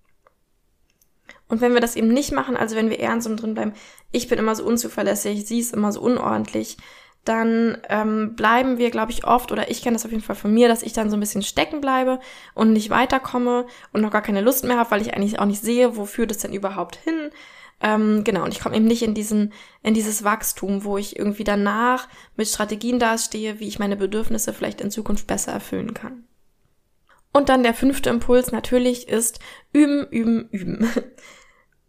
Und 1.53 1.61
wenn 1.61 1.75
wir 1.75 1.81
das 1.81 1.95
eben 1.95 2.07
nicht 2.07 2.31
machen, 2.31 2.57
also 2.57 2.75
wenn 2.75 2.89
wir 2.89 2.99
in 2.99 3.21
so 3.21 3.35
drin 3.35 3.53
bleiben, 3.53 3.73
ich 4.11 4.27
bin 4.27 4.39
immer 4.39 4.55
so 4.55 4.65
unzuverlässig, 4.65 5.45
sie 5.45 5.59
ist 5.59 5.71
immer 5.71 5.91
so 5.91 6.01
unordentlich, 6.01 6.77
dann 7.25 7.77
ähm, 7.89 8.35
bleiben 8.35 8.79
wir, 8.79 8.89
glaube 8.89 9.11
ich, 9.11 9.23
oft, 9.23 9.51
oder 9.51 9.69
ich 9.69 9.83
kenne 9.83 9.93
das 9.93 10.03
auf 10.03 10.09
jeden 10.09 10.23
Fall 10.23 10.35
von 10.35 10.51
mir, 10.51 10.67
dass 10.67 10.81
ich 10.81 10.93
dann 10.93 11.11
so 11.11 11.15
ein 11.15 11.19
bisschen 11.19 11.43
stecken 11.43 11.79
bleibe 11.79 12.19
und 12.55 12.73
nicht 12.73 12.89
weiterkomme 12.89 13.67
und 13.91 14.01
noch 14.01 14.09
gar 14.09 14.23
keine 14.23 14.41
Lust 14.41 14.63
mehr 14.63 14.79
habe, 14.79 14.89
weil 14.89 15.03
ich 15.03 15.13
eigentlich 15.13 15.37
auch 15.37 15.45
nicht 15.45 15.61
sehe, 15.61 15.95
wofür 15.95 16.25
das 16.25 16.39
denn 16.39 16.53
überhaupt 16.53 16.95
hin. 16.95 17.29
Ähm, 17.81 18.23
genau, 18.23 18.45
und 18.45 18.51
ich 18.51 18.59
komme 18.59 18.75
eben 18.75 18.85
nicht 18.85 19.03
in 19.03 19.13
diesen, 19.13 19.53
in 19.83 19.93
dieses 19.93 20.23
Wachstum, 20.23 20.85
wo 20.85 20.97
ich 20.97 21.19
irgendwie 21.19 21.43
danach 21.43 22.07
mit 22.35 22.47
Strategien 22.47 22.97
dastehe, 22.97 23.59
wie 23.59 23.67
ich 23.67 23.77
meine 23.77 23.95
Bedürfnisse 23.95 24.53
vielleicht 24.53 24.81
in 24.81 24.89
Zukunft 24.89 25.27
besser 25.27 25.51
erfüllen 25.51 25.93
kann. 25.93 26.23
Und 27.31 27.49
dann 27.49 27.61
der 27.61 27.75
fünfte 27.75 28.09
Impuls 28.09 28.51
natürlich 28.51 29.07
ist 29.07 29.39
üben, 29.71 30.07
üben, 30.09 30.49
üben. 30.49 30.89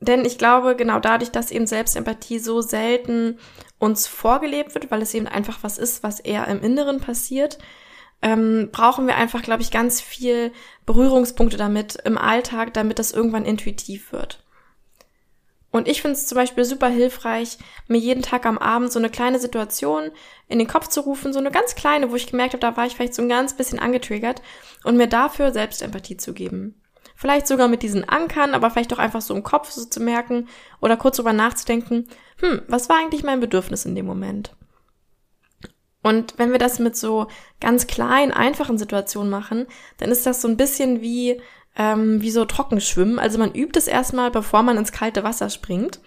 Denn 0.05 0.25
ich 0.25 0.39
glaube, 0.39 0.77
genau 0.77 1.01
dadurch, 1.01 1.31
dass 1.31 1.51
eben 1.51 1.67
Selbstempathie 1.67 2.39
so 2.39 2.61
selten 2.61 3.39
uns 3.79 4.07
vorgelebt 4.07 4.75
wird, 4.75 4.91
weil 4.91 5.03
es 5.03 5.15
eben 5.15 5.27
einfach 5.27 5.59
was 5.63 5.79
ist, 5.79 6.03
was 6.03 6.21
eher 6.21 6.47
im 6.49 6.63
Inneren 6.63 7.01
passiert, 7.01 7.59
ähm, 8.23 8.69
brauchen 8.71 9.07
wir 9.07 9.17
einfach, 9.17 9.43
glaube 9.43 9.63
ich, 9.63 9.71
ganz 9.71 10.01
viel 10.01 10.53
Berührungspunkte 10.87 11.57
damit 11.57 11.97
im 12.05 12.19
Alltag, 12.19 12.75
damit 12.75 12.99
das 12.99 13.13
irgendwann 13.13 13.45
intuitiv 13.45 14.13
wird. 14.13 14.45
Und 15.71 15.89
ich 15.89 16.03
finde 16.03 16.17
es 16.17 16.27
zum 16.27 16.37
Beispiel 16.37 16.65
super 16.65 16.89
hilfreich, 16.89 17.59
mir 17.89 17.99
jeden 17.99 18.23
Tag 18.23 18.47
am 18.47 18.59
Abend 18.59 18.93
so 18.93 18.99
eine 18.99 19.11
kleine 19.11 19.41
Situation 19.41 20.13
in 20.49 20.59
den 20.59 20.69
Kopf 20.69 20.89
zu 20.89 21.01
rufen, 21.01 21.33
so 21.33 21.41
eine 21.41 21.51
ganz 21.51 21.75
kleine, 21.75 22.11
wo 22.11 22.17
ich 22.17 22.29
gemerkt 22.31 22.53
habe, 22.53 22.61
da 22.61 22.77
war 22.77 22.87
ich 22.87 22.95
vielleicht 22.95 23.15
so 23.15 23.23
ein 23.23 23.29
ganz 23.29 23.57
bisschen 23.57 23.81
angetriggert 23.81 24.41
und 24.85 24.97
mir 24.97 25.09
dafür 25.09 25.51
Selbstempathie 25.51 26.17
zu 26.17 26.33
geben. 26.33 26.81
Vielleicht 27.15 27.47
sogar 27.47 27.69
mit 27.69 27.83
diesen 27.83 28.09
Ankern, 28.09 28.55
aber 28.55 28.71
vielleicht 28.71 28.93
auch 28.93 28.99
einfach 28.99 29.23
so 29.23 29.35
im 29.35 29.43
Kopf 29.43 29.71
so 29.71 29.85
zu 29.85 30.01
merken 30.01 30.49
oder 30.81 30.97
kurz 30.97 31.17
drüber 31.17 31.33
nachzudenken, 31.33 32.09
hm, 32.41 32.63
was 32.69 32.89
war 32.89 32.99
eigentlich 32.99 33.23
mein 33.23 33.41
Bedürfnis 33.41 33.85
in 33.85 33.95
dem 33.95 34.07
Moment? 34.07 34.55
Und 36.03 36.35
wenn 36.37 36.53
wir 36.53 36.59
das 36.59 36.79
mit 36.79 36.97
so 36.97 37.29
ganz 37.61 37.87
kleinen, 37.87 38.31
einfachen 38.31 38.77
Situationen 38.77 39.31
machen, 39.31 39.67
dann 39.97 40.11
ist 40.11 40.27
das 40.27 40.43
so 40.43 40.49
ein 40.49 40.59
bisschen 40.59 41.01
wie, 41.01 41.41
ähm, 41.77 42.21
wie 42.21 42.31
so 42.31 42.45
Trockenschwimmen. 42.45 43.19
Also 43.19 43.39
man 43.39 43.55
übt 43.55 43.79
es 43.79 43.87
erstmal, 43.87 44.31
bevor 44.31 44.63
man 44.63 44.77
ins 44.77 44.93
kalte 44.93 45.25
Wasser 45.25 45.49
springt. 45.49 46.01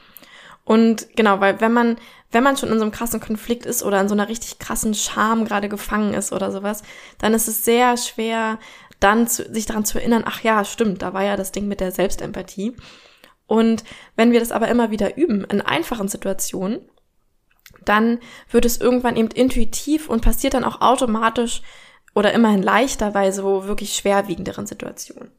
Und 0.65 1.15
genau, 1.15 1.39
weil 1.39 1.61
wenn 1.61 1.73
man, 1.73 1.95
wenn 2.31 2.43
man 2.43 2.57
schon 2.57 2.69
in 2.69 2.77
so 2.77 2.83
einem 2.83 2.91
krassen 2.91 3.21
Konflikt 3.21 3.65
ist 3.65 3.83
oder 3.83 3.99
in 3.99 4.09
so 4.09 4.13
einer 4.13 4.27
richtig 4.27 4.59
krassen 4.59 4.93
Scham 4.93 5.45
gerade 5.45 5.69
gefangen 5.69 6.13
ist 6.13 6.31
oder 6.31 6.51
sowas, 6.51 6.83
dann 7.17 7.33
ist 7.33 7.47
es 7.47 7.65
sehr 7.65 7.97
schwer, 7.97 8.59
dann 8.99 9.27
zu, 9.27 9.51
sich 9.53 9.65
daran 9.65 9.85
zu 9.85 9.99
erinnern, 9.99 10.23
ach 10.25 10.41
ja, 10.41 10.65
stimmt, 10.65 11.01
da 11.01 11.13
war 11.13 11.23
ja 11.23 11.37
das 11.37 11.51
Ding 11.51 11.67
mit 11.67 11.79
der 11.79 11.91
Selbstempathie. 11.91 12.75
Und 13.45 13.83
wenn 14.15 14.31
wir 14.31 14.39
das 14.39 14.51
aber 14.51 14.67
immer 14.67 14.91
wieder 14.91 15.17
üben 15.17 15.43
in 15.45 15.61
einfachen 15.61 16.07
Situationen, 16.07 16.79
dann 17.85 18.19
wird 18.49 18.65
es 18.65 18.77
irgendwann 18.79 19.15
eben 19.15 19.29
intuitiv 19.29 20.09
und 20.09 20.21
passiert 20.21 20.53
dann 20.53 20.63
auch 20.63 20.81
automatisch 20.81 21.61
oder 22.13 22.33
immerhin 22.33 22.63
leichter 22.63 23.11
bei 23.11 23.31
so 23.31 23.67
wirklich 23.67 23.93
schwerwiegenderen 23.93 24.65
Situationen. 24.65 25.31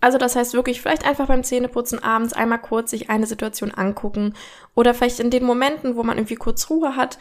Also 0.00 0.16
das 0.16 0.36
heißt 0.36 0.54
wirklich 0.54 0.80
vielleicht 0.80 1.04
einfach 1.04 1.26
beim 1.26 1.42
Zähneputzen 1.42 2.02
abends 2.02 2.32
einmal 2.32 2.60
kurz 2.60 2.90
sich 2.90 3.10
eine 3.10 3.26
Situation 3.26 3.72
angucken 3.72 4.34
oder 4.74 4.94
vielleicht 4.94 5.18
in 5.18 5.30
den 5.30 5.44
Momenten, 5.44 5.96
wo 5.96 6.04
man 6.04 6.16
irgendwie 6.16 6.36
kurz 6.36 6.70
Ruhe 6.70 6.94
hat 6.94 7.18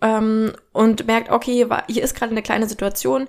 ähm, 0.00 0.52
und 0.72 1.06
merkt, 1.06 1.30
okay, 1.30 1.66
hier, 1.88 2.02
ist 2.02 2.14
gerade 2.14 2.30
eine 2.30 2.42
kleine 2.42 2.68
Situation, 2.68 3.26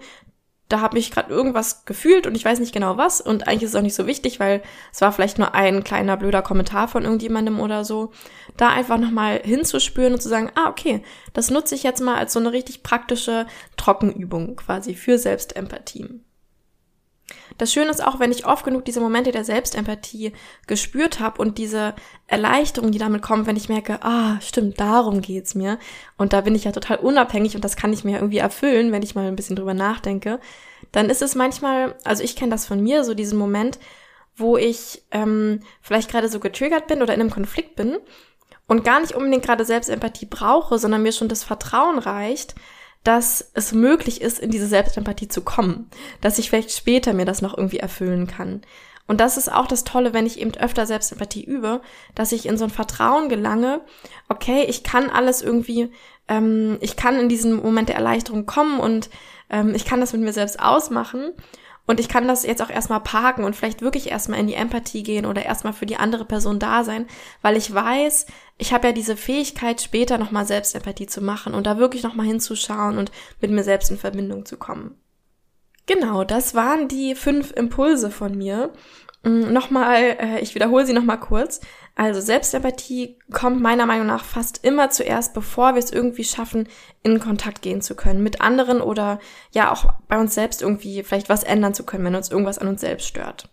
da 0.71 0.81
habe 0.81 0.97
ich 0.97 1.11
gerade 1.11 1.33
irgendwas 1.33 1.85
gefühlt 1.85 2.27
und 2.27 2.35
ich 2.35 2.45
weiß 2.45 2.59
nicht 2.59 2.73
genau 2.73 2.97
was 2.97 3.21
und 3.21 3.47
eigentlich 3.47 3.63
ist 3.63 3.71
es 3.71 3.75
auch 3.75 3.81
nicht 3.81 3.95
so 3.95 4.07
wichtig, 4.07 4.39
weil 4.39 4.61
es 4.91 5.01
war 5.01 5.11
vielleicht 5.11 5.37
nur 5.37 5.53
ein 5.53 5.83
kleiner 5.83 6.17
blöder 6.17 6.41
Kommentar 6.41 6.87
von 6.87 7.03
irgendjemandem 7.03 7.59
oder 7.59 7.83
so. 7.83 8.11
Da 8.57 8.69
einfach 8.69 8.97
nochmal 8.97 9.41
hinzuspüren 9.43 10.13
und 10.13 10.21
zu 10.21 10.29
sagen, 10.29 10.51
ah, 10.55 10.69
okay, 10.69 11.03
das 11.33 11.51
nutze 11.51 11.75
ich 11.75 11.83
jetzt 11.83 12.01
mal 12.01 12.15
als 12.15 12.33
so 12.33 12.39
eine 12.39 12.51
richtig 12.51 12.83
praktische 12.83 13.45
Trockenübung 13.77 14.55
quasi 14.55 14.95
für 14.95 15.17
Selbstempathie. 15.17 16.21
Das 17.57 17.71
Schöne 17.71 17.89
ist 17.89 18.03
auch, 18.03 18.19
wenn 18.19 18.31
ich 18.31 18.45
oft 18.45 18.63
genug 18.65 18.85
diese 18.85 19.01
Momente 19.01 19.31
der 19.31 19.43
Selbstempathie 19.43 20.33
gespürt 20.67 21.19
habe 21.19 21.41
und 21.41 21.57
diese 21.57 21.95
Erleichterung, 22.27 22.91
die 22.91 22.97
damit 22.97 23.21
kommt, 23.21 23.47
wenn 23.47 23.55
ich 23.55 23.69
merke, 23.69 23.99
ah, 24.01 24.39
stimmt, 24.41 24.79
darum 24.79 25.21
geht's 25.21 25.55
mir. 25.55 25.79
Und 26.17 26.33
da 26.33 26.41
bin 26.41 26.55
ich 26.55 26.63
ja 26.63 26.71
total 26.71 26.97
unabhängig 26.97 27.55
und 27.55 27.63
das 27.63 27.75
kann 27.75 27.93
ich 27.93 28.03
mir 28.03 28.17
irgendwie 28.17 28.39
erfüllen, 28.39 28.91
wenn 28.91 29.03
ich 29.03 29.15
mal 29.15 29.27
ein 29.27 29.35
bisschen 29.35 29.55
drüber 29.55 29.73
nachdenke. 29.73 30.39
Dann 30.91 31.09
ist 31.09 31.21
es 31.21 31.35
manchmal, 31.35 31.95
also 32.03 32.23
ich 32.23 32.35
kenne 32.35 32.51
das 32.51 32.65
von 32.65 32.81
mir, 32.81 33.03
so 33.03 33.13
diesen 33.13 33.37
Moment, 33.37 33.79
wo 34.35 34.57
ich 34.57 35.03
ähm, 35.11 35.61
vielleicht 35.81 36.09
gerade 36.09 36.29
so 36.29 36.39
getriggert 36.39 36.87
bin 36.87 37.01
oder 37.01 37.13
in 37.13 37.21
einem 37.21 37.29
Konflikt 37.29 37.75
bin 37.75 37.97
und 38.67 38.83
gar 38.83 39.01
nicht 39.01 39.13
unbedingt 39.13 39.43
gerade 39.43 39.65
Selbstempathie 39.65 40.25
brauche, 40.25 40.79
sondern 40.79 41.03
mir 41.03 41.11
schon 41.11 41.27
das 41.27 41.43
Vertrauen 41.43 41.99
reicht, 41.99 42.55
dass 43.03 43.51
es 43.53 43.73
möglich 43.73 44.21
ist, 44.21 44.39
in 44.39 44.51
diese 44.51 44.67
Selbstempathie 44.67 45.27
zu 45.27 45.41
kommen, 45.41 45.89
dass 46.21 46.37
ich 46.37 46.49
vielleicht 46.49 46.71
später 46.71 47.13
mir 47.13 47.25
das 47.25 47.41
noch 47.41 47.57
irgendwie 47.57 47.79
erfüllen 47.79 48.27
kann. 48.27 48.61
Und 49.07 49.19
das 49.19 49.37
ist 49.37 49.51
auch 49.51 49.67
das 49.67 49.83
Tolle, 49.83 50.13
wenn 50.13 50.25
ich 50.25 50.39
eben 50.39 50.53
öfter 50.55 50.85
Selbstempathie 50.85 51.43
übe, 51.43 51.81
dass 52.15 52.31
ich 52.31 52.45
in 52.45 52.57
so 52.57 52.63
ein 52.63 52.69
Vertrauen 52.69 53.27
gelange, 53.27 53.81
okay, 54.29 54.65
ich 54.67 54.83
kann 54.83 55.09
alles 55.09 55.41
irgendwie, 55.41 55.91
ähm, 56.27 56.77
ich 56.79 56.95
kann 56.95 57.19
in 57.19 57.27
diesen 57.27 57.55
Moment 57.55 57.89
der 57.89 57.97
Erleichterung 57.97 58.45
kommen 58.45 58.79
und 58.79 59.09
ähm, 59.49 59.75
ich 59.75 59.85
kann 59.85 59.99
das 59.99 60.13
mit 60.13 60.21
mir 60.21 60.33
selbst 60.33 60.61
ausmachen 60.61 61.33
und 61.87 61.99
ich 61.99 62.07
kann 62.07 62.27
das 62.27 62.45
jetzt 62.45 62.61
auch 62.61 62.69
erstmal 62.69 63.01
parken 63.01 63.43
und 63.43 63.55
vielleicht 63.55 63.81
wirklich 63.81 64.11
erstmal 64.11 64.39
in 64.39 64.47
die 64.47 64.53
Empathie 64.53 65.03
gehen 65.03 65.25
oder 65.25 65.43
erstmal 65.43 65.73
für 65.73 65.85
die 65.85 65.97
andere 65.97 66.25
Person 66.25 66.59
da 66.59 66.83
sein, 66.83 67.07
weil 67.41 67.57
ich 67.57 67.73
weiß, 67.73 68.27
ich 68.57 68.73
habe 68.73 68.87
ja 68.87 68.93
diese 68.93 69.17
Fähigkeit, 69.17 69.81
später 69.81 70.17
nochmal 70.17 70.45
Selbstempathie 70.45 71.07
zu 71.07 71.21
machen 71.21 71.53
und 71.53 71.65
da 71.65 71.77
wirklich 71.77 72.03
nochmal 72.03 72.27
hinzuschauen 72.27 72.97
und 72.97 73.11
mit 73.41 73.51
mir 73.51 73.63
selbst 73.63 73.91
in 73.91 73.97
Verbindung 73.97 74.45
zu 74.45 74.57
kommen. 74.57 74.95
Genau, 75.87 76.23
das 76.23 76.55
waren 76.55 76.87
die 76.87 77.15
fünf 77.15 77.51
Impulse 77.51 78.11
von 78.11 78.37
mir. 78.37 78.71
Mm, 79.23 79.51
nochmal, 79.51 80.17
äh, 80.19 80.39
ich 80.39 80.55
wiederhole 80.55 80.85
sie 80.85 80.93
nochmal 80.93 81.19
kurz. 81.19 81.59
Also 81.95 82.21
Selbstempathie 82.21 83.17
kommt 83.31 83.61
meiner 83.61 83.85
Meinung 83.85 84.07
nach 84.07 84.23
fast 84.23 84.63
immer 84.63 84.89
zuerst, 84.89 85.33
bevor 85.33 85.75
wir 85.75 85.79
es 85.79 85.91
irgendwie 85.91 86.23
schaffen, 86.23 86.67
in 87.03 87.19
Kontakt 87.19 87.61
gehen 87.61 87.81
zu 87.81 87.95
können 87.95 88.23
mit 88.23 88.41
anderen 88.41 88.81
oder 88.81 89.19
ja 89.51 89.71
auch 89.71 89.93
bei 90.07 90.17
uns 90.17 90.33
selbst 90.33 90.61
irgendwie 90.61 91.03
vielleicht 91.03 91.29
was 91.29 91.43
ändern 91.43 91.73
zu 91.73 91.83
können, 91.85 92.05
wenn 92.05 92.15
uns 92.15 92.31
irgendwas 92.31 92.59
an 92.59 92.69
uns 92.69 92.81
selbst 92.81 93.07
stört. 93.07 93.49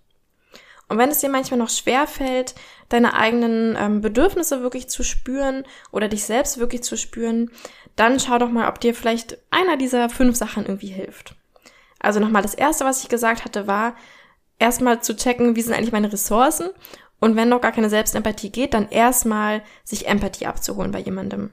Und 0.89 0.97
wenn 0.97 1.11
es 1.11 1.19
dir 1.19 1.29
manchmal 1.29 1.59
noch 1.59 1.69
schwer 1.69 2.07
fällt, 2.07 2.55
deine 2.89 3.15
eigenen 3.15 3.77
ähm, 3.79 4.01
Bedürfnisse 4.01 4.63
wirklich 4.63 4.89
zu 4.89 5.03
spüren 5.03 5.65
oder 5.91 6.09
dich 6.09 6.25
selbst 6.25 6.59
wirklich 6.59 6.83
zu 6.83 6.97
spüren, 6.97 7.51
dann 7.97 8.19
schau 8.19 8.39
doch 8.39 8.49
mal, 8.49 8.69
ob 8.69 8.81
dir 8.81 8.95
vielleicht 8.95 9.39
einer 9.51 9.77
dieser 9.77 10.09
fünf 10.09 10.37
Sachen 10.37 10.65
irgendwie 10.65 10.87
hilft. 10.87 11.35
Also 11.99 12.21
nochmal, 12.21 12.43
das 12.43 12.55
erste, 12.55 12.85
was 12.85 13.03
ich 13.03 13.09
gesagt 13.09 13.45
hatte, 13.45 13.67
war, 13.67 13.97
erstmal 14.59 15.03
zu 15.03 15.15
checken, 15.15 15.57
wie 15.57 15.63
sind 15.63 15.75
eigentlich 15.75 15.93
meine 15.93 16.13
Ressourcen 16.13 16.71
und 17.21 17.37
wenn 17.37 17.49
noch 17.49 17.61
gar 17.61 17.73
keine 17.73 17.91
Selbstempathie 17.91 18.51
geht, 18.51 18.75
dann 18.75 18.89
erstmal 18.89 19.63
sich 19.85 20.07
Empathie 20.07 20.47
abzuholen 20.47 20.93
bei 20.93 21.01
jemandem. 21.01 21.53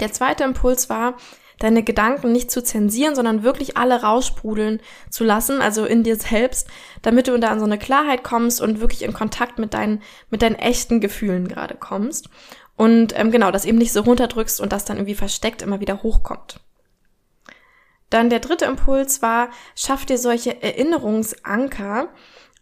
Der 0.00 0.12
zweite 0.12 0.44
Impuls 0.44 0.88
war, 0.88 1.14
deine 1.58 1.82
Gedanken 1.82 2.32
nicht 2.32 2.50
zu 2.50 2.62
zensieren, 2.62 3.14
sondern 3.14 3.42
wirklich 3.42 3.76
alle 3.76 4.02
raussprudeln 4.02 4.80
zu 5.10 5.24
lassen, 5.24 5.60
also 5.60 5.84
in 5.84 6.02
dir 6.02 6.16
selbst, 6.16 6.68
damit 7.02 7.28
du 7.28 7.38
da 7.38 7.48
an 7.48 7.60
so 7.60 7.64
eine 7.64 7.78
Klarheit 7.78 8.24
kommst 8.24 8.60
und 8.60 8.80
wirklich 8.80 9.02
in 9.02 9.12
Kontakt 9.12 9.58
mit 9.58 9.74
deinen, 9.74 10.02
mit 10.30 10.42
deinen 10.42 10.56
echten 10.56 11.00
Gefühlen 11.00 11.48
gerade 11.48 11.76
kommst. 11.76 12.28
Und 12.76 13.16
ähm, 13.18 13.30
genau, 13.30 13.52
das 13.52 13.64
eben 13.64 13.78
nicht 13.78 13.92
so 13.92 14.00
runterdrückst 14.00 14.60
und 14.60 14.72
das 14.72 14.84
dann 14.84 14.96
irgendwie 14.96 15.14
versteckt 15.14 15.62
immer 15.62 15.80
wieder 15.80 16.02
hochkommt. 16.02 16.60
Dann 18.10 18.30
der 18.30 18.40
dritte 18.40 18.64
Impuls 18.64 19.22
war, 19.22 19.48
schaff 19.76 20.04
dir 20.04 20.18
solche 20.18 20.62
Erinnerungsanker, 20.62 22.08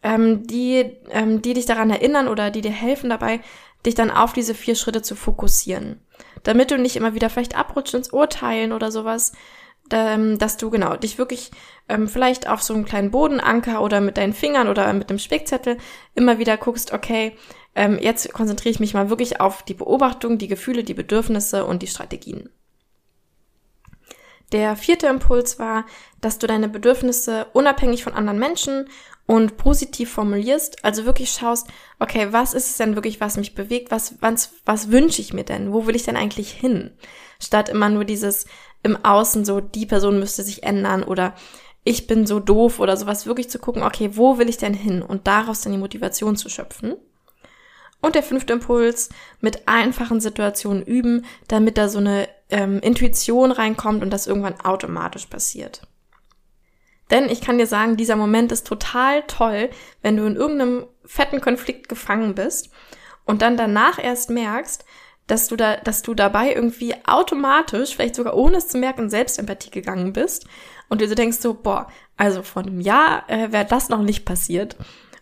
ähm, 0.02 0.46
die, 0.46 0.96
ähm, 1.10 1.42
die 1.42 1.54
dich 1.54 1.66
daran 1.66 1.90
erinnern 1.90 2.28
oder 2.28 2.50
die 2.50 2.60
dir 2.60 2.72
helfen 2.72 3.10
dabei, 3.10 3.40
dich 3.84 3.94
dann 3.94 4.10
auf 4.10 4.32
diese 4.32 4.54
vier 4.54 4.74
Schritte 4.74 5.02
zu 5.02 5.14
fokussieren. 5.14 6.00
Damit 6.42 6.70
du 6.70 6.78
nicht 6.78 6.96
immer 6.96 7.14
wieder 7.14 7.30
vielleicht 7.30 7.56
abrutscht 7.56 7.94
ins 7.94 8.12
Urteilen 8.12 8.72
oder 8.72 8.90
sowas, 8.90 9.32
ähm, 9.90 10.38
dass 10.38 10.56
du 10.56 10.70
genau 10.70 10.96
dich 10.96 11.18
wirklich 11.18 11.50
ähm, 11.88 12.08
vielleicht 12.08 12.48
auf 12.48 12.62
so 12.62 12.74
einen 12.74 12.84
kleinen 12.84 13.10
Bodenanker 13.10 13.82
oder 13.82 14.00
mit 14.00 14.16
deinen 14.16 14.32
Fingern 14.32 14.68
oder 14.68 14.92
mit 14.92 15.10
einem 15.10 15.18
Spickzettel 15.18 15.78
immer 16.14 16.38
wieder 16.38 16.56
guckst, 16.56 16.92
okay, 16.92 17.36
ähm, 17.74 17.98
jetzt 18.00 18.32
konzentriere 18.32 18.70
ich 18.70 18.80
mich 18.80 18.94
mal 18.94 19.10
wirklich 19.10 19.40
auf 19.40 19.62
die 19.62 19.74
Beobachtung, 19.74 20.38
die 20.38 20.48
Gefühle, 20.48 20.84
die 20.84 20.94
Bedürfnisse 20.94 21.64
und 21.64 21.82
die 21.82 21.86
Strategien. 21.86 22.50
Der 24.52 24.76
vierte 24.76 25.06
Impuls 25.06 25.58
war, 25.58 25.86
dass 26.20 26.38
du 26.38 26.46
deine 26.46 26.68
Bedürfnisse 26.68 27.46
unabhängig 27.54 28.04
von 28.04 28.12
anderen 28.12 28.38
Menschen 28.38 28.88
und 29.26 29.56
positiv 29.56 30.10
formulierst, 30.12 30.84
also 30.84 31.04
wirklich 31.04 31.30
schaust, 31.30 31.68
okay, 31.98 32.28
was 32.32 32.54
ist 32.54 32.70
es 32.70 32.76
denn 32.76 32.96
wirklich, 32.96 33.20
was 33.20 33.36
mich 33.36 33.54
bewegt, 33.54 33.90
was, 33.90 34.16
was, 34.20 34.54
was 34.64 34.90
wünsche 34.90 35.22
ich 35.22 35.32
mir 35.32 35.44
denn, 35.44 35.72
wo 35.72 35.86
will 35.86 35.96
ich 35.96 36.04
denn 36.04 36.16
eigentlich 36.16 36.50
hin? 36.50 36.90
Statt 37.40 37.68
immer 37.68 37.88
nur 37.88 38.04
dieses 38.04 38.46
im 38.82 39.02
Außen 39.04 39.44
so, 39.44 39.60
die 39.60 39.86
Person 39.86 40.18
müsste 40.18 40.42
sich 40.42 40.64
ändern 40.64 41.04
oder 41.04 41.34
ich 41.84 42.06
bin 42.06 42.26
so 42.26 42.40
doof 42.40 42.78
oder 42.78 42.96
sowas, 42.96 43.26
wirklich 43.26 43.50
zu 43.50 43.58
gucken, 43.58 43.82
okay, 43.82 44.10
wo 44.14 44.38
will 44.38 44.48
ich 44.48 44.56
denn 44.56 44.74
hin 44.74 45.02
und 45.02 45.26
daraus 45.26 45.62
dann 45.62 45.72
die 45.72 45.78
Motivation 45.78 46.36
zu 46.36 46.48
schöpfen. 46.48 46.96
Und 48.00 48.16
der 48.16 48.22
fünfte 48.24 48.52
Impuls, 48.52 49.10
mit 49.40 49.68
einfachen 49.68 50.20
Situationen 50.20 50.82
üben, 50.82 51.24
damit 51.46 51.78
da 51.78 51.88
so 51.88 51.98
eine 51.98 52.28
ähm, 52.50 52.80
Intuition 52.80 53.52
reinkommt 53.52 54.02
und 54.02 54.10
das 54.10 54.26
irgendwann 54.26 54.60
automatisch 54.60 55.26
passiert. 55.26 55.82
Denn 57.12 57.28
ich 57.28 57.42
kann 57.42 57.58
dir 57.58 57.66
sagen, 57.66 57.96
dieser 57.96 58.16
Moment 58.16 58.50
ist 58.50 58.66
total 58.66 59.22
toll, 59.28 59.68
wenn 60.00 60.16
du 60.16 60.24
in 60.24 60.34
irgendeinem 60.34 60.86
fetten 61.04 61.40
Konflikt 61.40 61.88
gefangen 61.88 62.34
bist 62.34 62.70
und 63.26 63.42
dann 63.42 63.56
danach 63.56 64.02
erst 64.02 64.30
merkst, 64.30 64.84
dass 65.26 65.46
du 65.46 65.56
da, 65.56 65.76
dass 65.76 66.02
du 66.02 66.14
dabei 66.14 66.52
irgendwie 66.54 66.94
automatisch, 67.06 67.94
vielleicht 67.94 68.14
sogar 68.14 68.34
ohne 68.34 68.56
es 68.56 68.68
zu 68.68 68.78
merken, 68.78 69.10
Selbstempathie 69.10 69.70
gegangen 69.70 70.12
bist 70.14 70.46
und 70.88 71.00
dir 71.00 71.08
so 71.08 71.14
denkst 71.14 71.38
so, 71.38 71.54
boah, 71.54 71.86
also 72.16 72.42
vor 72.42 72.62
einem 72.62 72.80
Jahr 72.80 73.28
äh, 73.28 73.52
wäre 73.52 73.66
das 73.66 73.90
noch 73.90 74.02
nicht 74.02 74.24
passiert. 74.24 74.76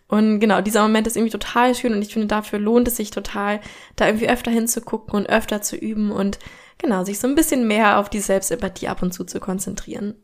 Und 0.07 0.39
genau, 0.39 0.61
dieser 0.61 0.81
Moment 0.81 1.07
ist 1.07 1.15
irgendwie 1.15 1.31
total 1.31 1.75
schön 1.75 1.93
und 1.93 2.01
ich 2.01 2.13
finde, 2.13 2.27
dafür 2.27 2.59
lohnt 2.59 2.87
es 2.87 2.97
sich 2.97 3.11
total, 3.11 3.61
da 3.95 4.07
irgendwie 4.07 4.29
öfter 4.29 4.51
hinzugucken 4.51 5.13
und 5.13 5.29
öfter 5.29 5.61
zu 5.61 5.75
üben 5.75 6.11
und 6.11 6.39
genau, 6.77 7.03
sich 7.03 7.19
so 7.19 7.27
ein 7.27 7.35
bisschen 7.35 7.67
mehr 7.67 7.99
auf 7.99 8.09
die 8.09 8.19
Selbstempathie 8.19 8.87
ab 8.87 9.01
und 9.01 9.13
zu 9.13 9.23
zu 9.23 9.39
konzentrieren. 9.39 10.15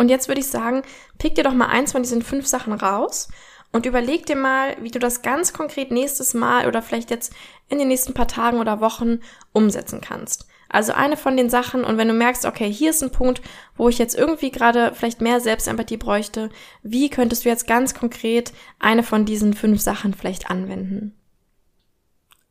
Und 0.00 0.08
jetzt 0.08 0.28
würde 0.28 0.40
ich 0.40 0.46
sagen, 0.46 0.80
pick 1.18 1.34
dir 1.34 1.44
doch 1.44 1.52
mal 1.52 1.66
eins 1.66 1.92
von 1.92 2.02
diesen 2.02 2.22
fünf 2.22 2.46
Sachen 2.46 2.72
raus 2.72 3.28
und 3.70 3.84
überleg 3.84 4.24
dir 4.24 4.34
mal, 4.34 4.74
wie 4.80 4.90
du 4.90 4.98
das 4.98 5.20
ganz 5.20 5.52
konkret 5.52 5.90
nächstes 5.90 6.32
Mal 6.32 6.66
oder 6.66 6.80
vielleicht 6.80 7.10
jetzt 7.10 7.34
in 7.68 7.78
den 7.78 7.88
nächsten 7.88 8.14
paar 8.14 8.26
Tagen 8.26 8.60
oder 8.60 8.80
Wochen 8.80 9.18
umsetzen 9.52 10.00
kannst. 10.00 10.46
Also 10.70 10.94
eine 10.94 11.18
von 11.18 11.36
den 11.36 11.50
Sachen 11.50 11.84
und 11.84 11.98
wenn 11.98 12.08
du 12.08 12.14
merkst, 12.14 12.46
okay, 12.46 12.72
hier 12.72 12.88
ist 12.88 13.02
ein 13.02 13.12
Punkt, 13.12 13.42
wo 13.76 13.90
ich 13.90 13.98
jetzt 13.98 14.16
irgendwie 14.16 14.50
gerade 14.50 14.94
vielleicht 14.94 15.20
mehr 15.20 15.38
Selbstempathie 15.38 15.98
bräuchte, 15.98 16.48
wie 16.82 17.10
könntest 17.10 17.44
du 17.44 17.50
jetzt 17.50 17.66
ganz 17.66 17.92
konkret 17.92 18.54
eine 18.78 19.02
von 19.02 19.26
diesen 19.26 19.52
fünf 19.52 19.82
Sachen 19.82 20.14
vielleicht 20.14 20.48
anwenden? 20.48 21.19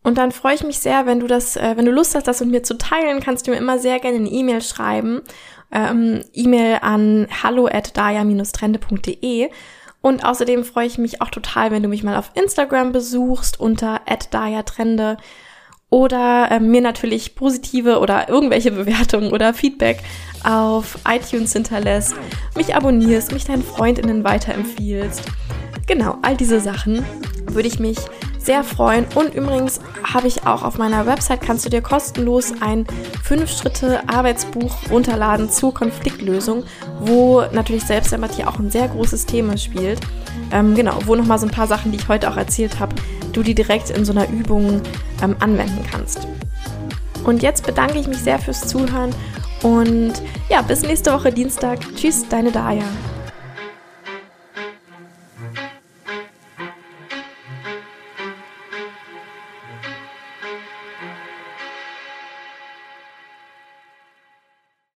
Und 0.03 0.17
dann 0.17 0.31
freue 0.31 0.55
ich 0.55 0.63
mich 0.63 0.79
sehr, 0.79 1.05
wenn 1.05 1.19
du 1.19 1.27
das, 1.27 1.55
äh, 1.55 1.73
wenn 1.75 1.85
du 1.85 1.91
Lust 1.91 2.15
hast, 2.15 2.27
das 2.27 2.39
mit 2.39 2.49
mir 2.49 2.63
zu 2.63 2.77
teilen, 2.77 3.19
kannst 3.19 3.47
du 3.47 3.51
mir 3.51 3.57
immer 3.57 3.79
sehr 3.79 3.99
gerne 3.99 4.17
eine 4.17 4.29
E-Mail 4.29 4.61
schreiben. 4.61 5.21
Ähm, 5.71 6.23
E-Mail 6.33 6.79
an 6.81 7.27
hallo 7.43 7.67
at 7.67 7.95
daya-trende.de. 7.97 9.49
Und 10.01 10.25
außerdem 10.25 10.63
freue 10.63 10.87
ich 10.87 10.97
mich 10.97 11.21
auch 11.21 11.29
total, 11.29 11.71
wenn 11.71 11.83
du 11.83 11.89
mich 11.89 12.03
mal 12.03 12.15
auf 12.15 12.31
Instagram 12.33 12.93
besuchst 12.93 13.59
unter 13.59 14.01
at 14.07 14.33
@daya_trende 14.33 15.17
oder 15.89 16.49
äh, 16.51 16.59
mir 16.59 16.81
natürlich 16.81 17.35
positive 17.35 17.99
oder 17.99 18.29
irgendwelche 18.29 18.71
Bewertungen 18.71 19.33
oder 19.33 19.53
Feedback 19.53 20.01
auf 20.43 20.99
iTunes 21.07 21.53
hinterlässt, 21.53 22.15
mich 22.55 22.75
abonnierst, 22.75 23.33
mich 23.33 23.45
deinen 23.45 23.63
Freundinnen 23.63 24.23
weiterempfiehlst. 24.23 25.23
Genau, 25.87 26.17
all 26.21 26.37
diese 26.37 26.61
Sachen 26.61 27.03
würde 27.47 27.67
ich 27.67 27.79
mich 27.79 27.97
sehr 28.39 28.63
freuen. 28.63 29.05
Und 29.15 29.35
übrigens 29.35 29.79
habe 30.03 30.27
ich 30.27 30.45
auch 30.47 30.63
auf 30.63 30.77
meiner 30.77 31.05
Website, 31.05 31.41
kannst 31.41 31.65
du 31.65 31.69
dir 31.69 31.81
kostenlos 31.81 32.53
ein 32.61 32.87
5-Schritte-Arbeitsbuch 33.27 34.89
runterladen 34.89 35.49
zur 35.49 35.73
Konfliktlösung, 35.73 36.63
wo 36.99 37.43
natürlich 37.51 37.83
Selbstempathie 37.83 38.45
auch 38.45 38.57
ein 38.57 38.71
sehr 38.71 38.87
großes 38.87 39.25
Thema 39.25 39.57
spielt. 39.57 39.99
Ähm, 40.51 40.73
genau, 40.73 40.97
wo 41.05 41.15
nochmal 41.15 41.37
so 41.37 41.45
ein 41.45 41.51
paar 41.51 41.67
Sachen, 41.67 41.91
die 41.91 41.97
ich 41.97 42.07
heute 42.07 42.29
auch 42.29 42.37
erzählt 42.37 42.79
habe, 42.79 42.95
du 43.33 43.43
die 43.43 43.53
direkt 43.53 43.89
in 43.91 44.05
so 44.05 44.11
einer 44.11 44.27
Übung 44.29 44.81
ähm, 45.21 45.35
anwenden 45.39 45.85
kannst. 45.91 46.27
Und 47.23 47.43
jetzt 47.43 47.65
bedanke 47.65 47.99
ich 47.99 48.07
mich 48.07 48.19
sehr 48.19 48.39
fürs 48.39 48.61
Zuhören 48.61 49.13
und 49.61 50.13
ja, 50.49 50.61
bis 50.61 50.81
nächste 50.81 51.11
Woche 51.13 51.31
Dienstag. 51.31 51.79
Tschüss, 51.95 52.27
deine 52.29 52.51
Daya. 52.51 52.85